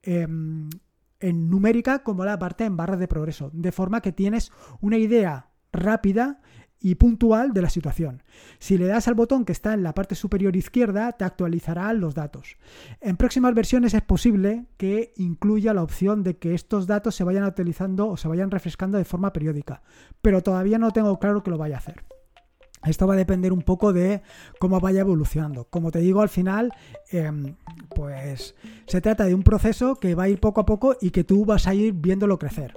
em, 0.03 0.69
en 1.19 1.49
numérica 1.49 2.03
como 2.03 2.25
la 2.25 2.37
parte 2.37 2.65
en 2.65 2.77
barras 2.77 2.99
de 2.99 3.07
progreso, 3.07 3.49
de 3.53 3.71
forma 3.71 4.01
que 4.01 4.11
tienes 4.11 4.51
una 4.81 4.97
idea 4.97 5.48
rápida 5.71 6.41
y 6.81 6.95
puntual 6.95 7.53
de 7.53 7.61
la 7.61 7.69
situación. 7.69 8.23
Si 8.59 8.77
le 8.77 8.87
das 8.87 9.07
al 9.07 9.13
botón 9.13 9.45
que 9.45 9.51
está 9.51 9.73
en 9.73 9.83
la 9.83 9.93
parte 9.93 10.15
superior 10.15 10.55
izquierda, 10.55 11.11
te 11.11 11.25
actualizará 11.25 11.91
los 11.93 12.15
datos. 12.15 12.57
En 13.01 13.17
próximas 13.17 13.53
versiones 13.53 13.93
es 13.93 14.01
posible 14.01 14.65
que 14.77 15.13
incluya 15.17 15.73
la 15.73 15.83
opción 15.83 16.23
de 16.23 16.37
que 16.37 16.53
estos 16.53 16.87
datos 16.87 17.15
se 17.15 17.23
vayan 17.23 17.43
actualizando 17.43 18.07
o 18.07 18.17
se 18.17 18.27
vayan 18.27 18.51
refrescando 18.51 18.97
de 18.97 19.05
forma 19.05 19.33
periódica, 19.33 19.81
pero 20.21 20.41
todavía 20.41 20.79
no 20.79 20.91
tengo 20.91 21.19
claro 21.19 21.43
que 21.43 21.51
lo 21.51 21.57
vaya 21.57 21.75
a 21.75 21.79
hacer. 21.79 22.05
Esto 22.85 23.07
va 23.07 23.15
a 23.15 23.17
depender 23.17 23.51
un 23.51 23.61
poco 23.61 23.91
de 23.91 24.21
cómo 24.57 24.79
vaya 24.79 25.01
evolucionando. 25.01 25.65
Como 25.65 25.91
te 25.91 25.99
digo, 25.99 26.21
al 26.21 26.29
final, 26.29 26.71
em, 27.11 27.55
pues 27.93 28.55
se 28.87 29.01
trata 29.01 29.25
de 29.25 29.33
un 29.33 29.43
proceso 29.43 29.95
que 29.95 30.15
va 30.15 30.23
a 30.23 30.29
ir 30.29 30.39
poco 30.39 30.61
a 30.61 30.65
poco 30.65 30.95
y 31.01 31.09
que 31.09 31.25
tú 31.25 31.43
vas 31.43 31.67
a 31.67 31.73
ir 31.73 31.91
viéndolo 31.91 32.39
crecer. 32.39 32.73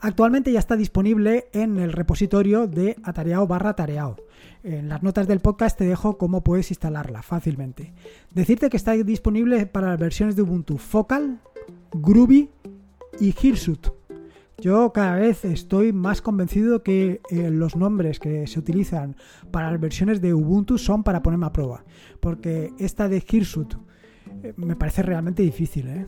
Actualmente 0.00 0.52
ya 0.52 0.60
está 0.60 0.76
disponible 0.76 1.48
en 1.52 1.78
el 1.78 1.92
repositorio 1.92 2.68
de 2.68 2.96
atareado 3.02 3.46
barra 3.46 3.74
tareao. 3.74 4.16
En 4.62 4.88
las 4.88 5.02
notas 5.02 5.26
del 5.26 5.40
podcast 5.40 5.76
te 5.76 5.84
dejo 5.84 6.18
cómo 6.18 6.44
puedes 6.44 6.70
instalarla 6.70 7.22
fácilmente. 7.22 7.92
Decirte 8.32 8.70
que 8.70 8.76
está 8.76 8.92
disponible 8.92 9.66
para 9.66 9.88
las 9.88 9.98
versiones 9.98 10.36
de 10.36 10.42
Ubuntu 10.42 10.78
Focal, 10.78 11.40
Groovy 11.92 12.50
y 13.20 13.34
Hirsut. 13.40 13.88
Yo 14.60 14.92
cada 14.92 15.16
vez 15.16 15.44
estoy 15.44 15.92
más 15.92 16.20
convencido 16.20 16.82
que 16.82 17.20
eh, 17.30 17.50
los 17.50 17.76
nombres 17.76 18.18
que 18.18 18.46
se 18.46 18.58
utilizan 18.58 19.16
para 19.52 19.70
las 19.70 19.80
versiones 19.80 20.20
de 20.20 20.34
Ubuntu 20.34 20.78
son 20.78 21.04
para 21.04 21.22
ponerme 21.22 21.46
a 21.46 21.52
prueba. 21.52 21.84
Porque 22.20 22.72
esta 22.78 23.08
de 23.08 23.22
Hirsut 23.28 23.74
eh, 24.42 24.54
me 24.56 24.76
parece 24.76 25.02
realmente 25.02 25.42
difícil. 25.42 25.88
¿eh? 25.88 26.06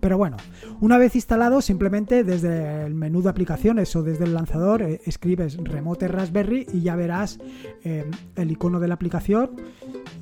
Pero 0.00 0.16
bueno, 0.16 0.38
una 0.80 0.96
vez 0.96 1.14
instalado, 1.14 1.60
simplemente 1.60 2.24
desde 2.24 2.86
el 2.86 2.94
menú 2.94 3.22
de 3.22 3.28
aplicaciones 3.28 3.94
o 3.96 4.02
desde 4.02 4.24
el 4.24 4.32
lanzador 4.32 4.82
eh, 4.82 5.00
escribes 5.04 5.58
Remote 5.58 6.08
Raspberry 6.08 6.66
y 6.72 6.80
ya 6.80 6.96
verás 6.96 7.38
eh, 7.84 8.10
el 8.34 8.50
icono 8.50 8.80
de 8.80 8.88
la 8.88 8.94
aplicación 8.94 9.50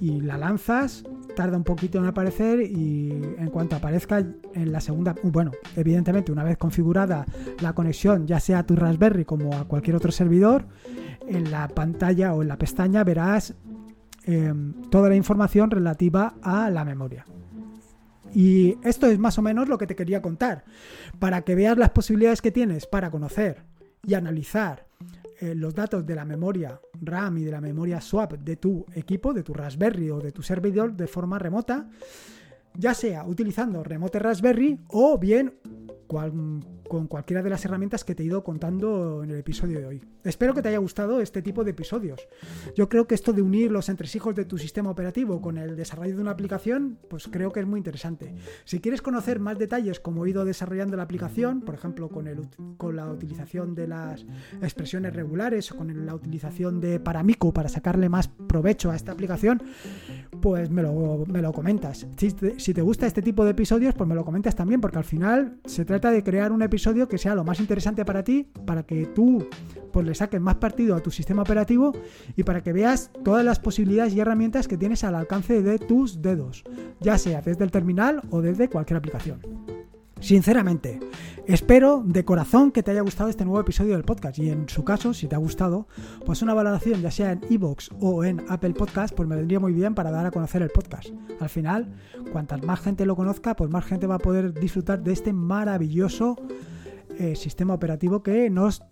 y 0.00 0.20
la 0.20 0.36
lanzas. 0.36 1.04
Tarda 1.36 1.56
un 1.56 1.62
poquito 1.62 1.98
en 1.98 2.06
aparecer 2.06 2.60
y 2.60 3.10
en 3.12 3.48
cuanto 3.50 3.76
aparezca 3.76 4.18
en 4.18 4.72
la 4.72 4.80
segunda, 4.80 5.14
bueno, 5.22 5.52
evidentemente 5.76 6.32
una 6.32 6.42
vez 6.42 6.58
configurada 6.58 7.24
la 7.60 7.74
conexión, 7.74 8.26
ya 8.26 8.40
sea 8.40 8.60
a 8.60 8.66
tu 8.66 8.74
Raspberry 8.74 9.24
como 9.24 9.54
a 9.54 9.64
cualquier 9.68 9.94
otro 9.94 10.10
servidor, 10.10 10.66
en 11.28 11.52
la 11.52 11.68
pantalla 11.68 12.34
o 12.34 12.42
en 12.42 12.48
la 12.48 12.58
pestaña 12.58 13.04
verás 13.04 13.54
eh, 14.24 14.52
toda 14.90 15.08
la 15.08 15.14
información 15.14 15.70
relativa 15.70 16.34
a 16.42 16.70
la 16.70 16.84
memoria. 16.84 17.24
Y 18.34 18.76
esto 18.84 19.06
es 19.06 19.18
más 19.18 19.38
o 19.38 19.42
menos 19.42 19.68
lo 19.68 19.78
que 19.78 19.86
te 19.86 19.96
quería 19.96 20.22
contar, 20.22 20.64
para 21.18 21.42
que 21.42 21.54
veas 21.54 21.78
las 21.78 21.90
posibilidades 21.90 22.42
que 22.42 22.52
tienes 22.52 22.86
para 22.86 23.10
conocer 23.10 23.64
y 24.06 24.14
analizar 24.14 24.86
eh, 25.40 25.54
los 25.54 25.74
datos 25.74 26.04
de 26.04 26.14
la 26.14 26.24
memoria 26.24 26.80
RAM 27.00 27.38
y 27.38 27.44
de 27.44 27.52
la 27.52 27.60
memoria 27.60 28.00
swap 28.00 28.32
de 28.32 28.56
tu 28.56 28.84
equipo, 28.94 29.32
de 29.32 29.42
tu 29.42 29.54
Raspberry 29.54 30.10
o 30.10 30.18
de 30.20 30.32
tu 30.32 30.42
servidor 30.42 30.94
de 30.94 31.06
forma 31.06 31.38
remota, 31.38 31.88
ya 32.74 32.94
sea 32.94 33.24
utilizando 33.24 33.82
Remote 33.82 34.18
Raspberry 34.18 34.78
o 34.88 35.18
bien 35.18 35.54
con 36.88 37.06
cualquiera 37.06 37.42
de 37.42 37.50
las 37.50 37.64
herramientas 37.64 38.04
que 38.04 38.14
te 38.14 38.22
he 38.22 38.26
ido 38.26 38.42
contando 38.42 39.22
en 39.22 39.30
el 39.30 39.38
episodio 39.38 39.78
de 39.78 39.86
hoy. 39.86 40.04
Espero 40.24 40.54
que 40.54 40.62
te 40.62 40.68
haya 40.68 40.78
gustado 40.78 41.20
este 41.20 41.42
tipo 41.42 41.64
de 41.64 41.70
episodios. 41.70 42.20
Yo 42.76 42.88
creo 42.88 43.06
que 43.06 43.14
esto 43.14 43.32
de 43.32 43.42
unir 43.42 43.70
los 43.70 43.88
entresijos 43.88 44.34
de 44.34 44.44
tu 44.44 44.58
sistema 44.58 44.90
operativo 44.90 45.40
con 45.40 45.58
el 45.58 45.76
desarrollo 45.76 46.16
de 46.16 46.22
una 46.22 46.32
aplicación, 46.32 46.98
pues 47.08 47.28
creo 47.28 47.52
que 47.52 47.60
es 47.60 47.66
muy 47.66 47.78
interesante. 47.78 48.34
Si 48.64 48.80
quieres 48.80 49.02
conocer 49.02 49.40
más 49.40 49.58
detalles 49.58 50.00
cómo 50.00 50.24
he 50.24 50.30
ido 50.30 50.44
desarrollando 50.44 50.96
la 50.96 51.02
aplicación, 51.04 51.60
por 51.60 51.74
ejemplo, 51.74 52.08
con, 52.08 52.26
el, 52.26 52.48
con 52.76 52.96
la 52.96 53.10
utilización 53.10 53.74
de 53.74 53.88
las 53.88 54.24
expresiones 54.62 55.14
regulares 55.14 55.70
o 55.72 55.76
con 55.76 56.06
la 56.06 56.14
utilización 56.14 56.80
de 56.80 57.00
Paramico 57.00 57.52
para 57.52 57.68
sacarle 57.68 58.08
más 58.08 58.28
provecho 58.28 58.90
a 58.90 58.96
esta 58.96 59.12
aplicación, 59.12 59.62
pues 60.40 60.70
me 60.70 60.82
lo, 60.82 61.24
me 61.26 61.42
lo 61.42 61.52
comentas. 61.52 62.06
Si 62.16 62.32
te, 62.32 62.58
si 62.58 62.74
te, 62.74 62.82
gusta 62.82 63.06
este 63.06 63.22
tipo 63.22 63.44
de 63.44 63.52
episodios, 63.52 63.94
pues 63.94 64.08
me 64.08 64.14
lo 64.14 64.24
comentas 64.24 64.54
también, 64.54 64.80
porque 64.80 64.98
al 64.98 65.04
final 65.04 65.58
se 65.64 65.84
trata 65.84 66.10
de 66.10 66.22
crear 66.22 66.52
un 66.52 66.62
episodio 66.78 67.08
que 67.08 67.18
sea 67.18 67.34
lo 67.34 67.42
más 67.42 67.58
interesante 67.58 68.04
para 68.04 68.22
ti, 68.22 68.46
para 68.64 68.84
que 68.84 69.06
tú 69.06 69.44
pues 69.92 70.06
le 70.06 70.14
saques 70.14 70.40
más 70.40 70.54
partido 70.56 70.94
a 70.94 71.00
tu 71.00 71.10
sistema 71.10 71.42
operativo 71.42 71.92
y 72.36 72.44
para 72.44 72.62
que 72.62 72.72
veas 72.72 73.10
todas 73.24 73.44
las 73.44 73.58
posibilidades 73.58 74.14
y 74.14 74.20
herramientas 74.20 74.68
que 74.68 74.76
tienes 74.76 75.02
al 75.02 75.16
alcance 75.16 75.60
de 75.60 75.80
tus 75.80 76.22
dedos, 76.22 76.62
ya 77.00 77.18
sea 77.18 77.42
desde 77.42 77.64
el 77.64 77.72
terminal 77.72 78.22
o 78.30 78.42
desde 78.42 78.68
cualquier 78.68 78.98
aplicación. 78.98 79.40
Sinceramente, 80.20 80.98
espero 81.46 82.02
de 82.04 82.24
corazón 82.24 82.72
que 82.72 82.82
te 82.82 82.90
haya 82.90 83.02
gustado 83.02 83.30
este 83.30 83.44
nuevo 83.44 83.60
episodio 83.60 83.92
del 83.92 84.04
podcast 84.04 84.38
y 84.38 84.50
en 84.50 84.68
su 84.68 84.84
caso, 84.84 85.14
si 85.14 85.28
te 85.28 85.36
ha 85.36 85.38
gustado, 85.38 85.86
pues 86.26 86.42
una 86.42 86.54
valoración 86.54 87.00
ya 87.00 87.10
sea 87.10 87.32
en 87.32 87.40
iVoox 87.48 87.90
o 88.00 88.24
en 88.24 88.44
Apple 88.48 88.74
Podcast, 88.74 89.14
pues 89.14 89.28
me 89.28 89.36
vendría 89.36 89.60
muy 89.60 89.72
bien 89.72 89.94
para 89.94 90.10
dar 90.10 90.26
a 90.26 90.30
conocer 90.30 90.62
el 90.62 90.70
podcast. 90.70 91.10
Al 91.40 91.48
final, 91.48 91.94
cuantas 92.32 92.62
más 92.64 92.80
gente 92.80 93.06
lo 93.06 93.14
conozca, 93.14 93.54
pues 93.54 93.70
más 93.70 93.84
gente 93.84 94.06
va 94.06 94.16
a 94.16 94.18
poder 94.18 94.52
disfrutar 94.52 95.02
de 95.02 95.12
este 95.12 95.32
maravilloso 95.32 96.36
eh, 97.18 97.36
sistema 97.36 97.74
operativo 97.74 98.22
que 98.22 98.50
nos 98.50 98.82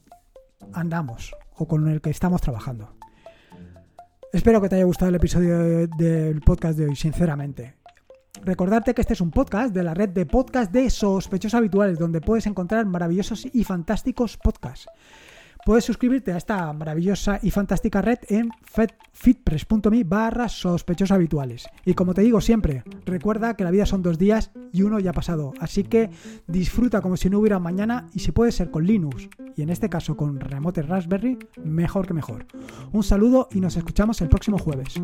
andamos 0.73 1.35
o 1.57 1.67
con 1.67 1.89
el 1.89 2.01
que 2.01 2.11
estamos 2.11 2.41
trabajando. 2.41 2.95
Espero 4.33 4.61
que 4.61 4.69
te 4.69 4.77
haya 4.77 4.85
gustado 4.85 5.09
el 5.09 5.17
episodio 5.17 5.87
del 5.89 6.41
podcast 6.41 6.79
de 6.79 6.87
hoy, 6.87 6.97
sinceramente. 6.97 7.75
Recordarte 8.47 8.95
que 8.95 9.01
este 9.01 9.15
es 9.15 9.21
un 9.21 9.33
podcast 9.33 9.75
de 9.75 9.83
la 9.83 9.93
red 9.93 10.11
de 10.11 10.25
podcast 10.25 10.71
de 10.71 10.89
sospechosos 10.89 11.57
habituales, 11.57 11.99
donde 11.99 12.21
puedes 12.21 12.47
encontrar 12.47 12.87
maravillosos 12.87 13.45
y 13.53 13.65
fantásticos 13.65 14.37
podcasts. 14.37 14.87
Puedes 15.65 15.85
suscribirte 15.85 16.33
a 16.33 16.37
esta 16.37 16.73
maravillosa 16.73 17.41
y 17.43 17.51
fantástica 17.51 18.03
red 18.03 18.21
en 18.29 18.51
fitpress.me 19.13 20.05
barra 20.05 20.49
sospechosos 20.49 21.11
habituales. 21.11 21.67
Y 21.85 21.95
como 21.95 22.15
te 22.15 22.23
digo 22.23 22.41
siempre, 22.41 22.85
recuerda 23.05 23.57
que 23.57 23.65
la 23.65 23.73
vida 23.73 23.85
son 23.85 24.01
dos 24.01 24.17
días 24.17 24.53
y 24.73 24.83
uno 24.83 25.01
ya 25.01 25.11
ha 25.11 25.13
pasado. 25.13 25.53
Así 25.59 25.83
que 25.83 26.11
disfruta 26.47 27.01
como 27.01 27.17
si 27.17 27.29
no 27.29 27.41
hubiera 27.41 27.59
mañana 27.59 28.07
y 28.15 28.21
si 28.21 28.31
puede 28.31 28.53
ser 28.53 28.71
con 28.71 28.87
Linux 28.87 29.29
y 29.57 29.63
en 29.63 29.71
este 29.71 29.91
caso 29.91 30.17
con 30.17 30.39
Remote 30.39 30.83
Raspberry, 30.83 31.37
mejor 31.65 32.07
que 32.07 32.15
mejor. 32.15 32.47
Un 32.93 33.03
saludo 33.03 33.49
y 33.51 33.59
nos 33.59 33.77
escuchamos 33.77 34.21
el 34.21 34.29
próximo 34.29 34.59
jueves. 34.59 34.95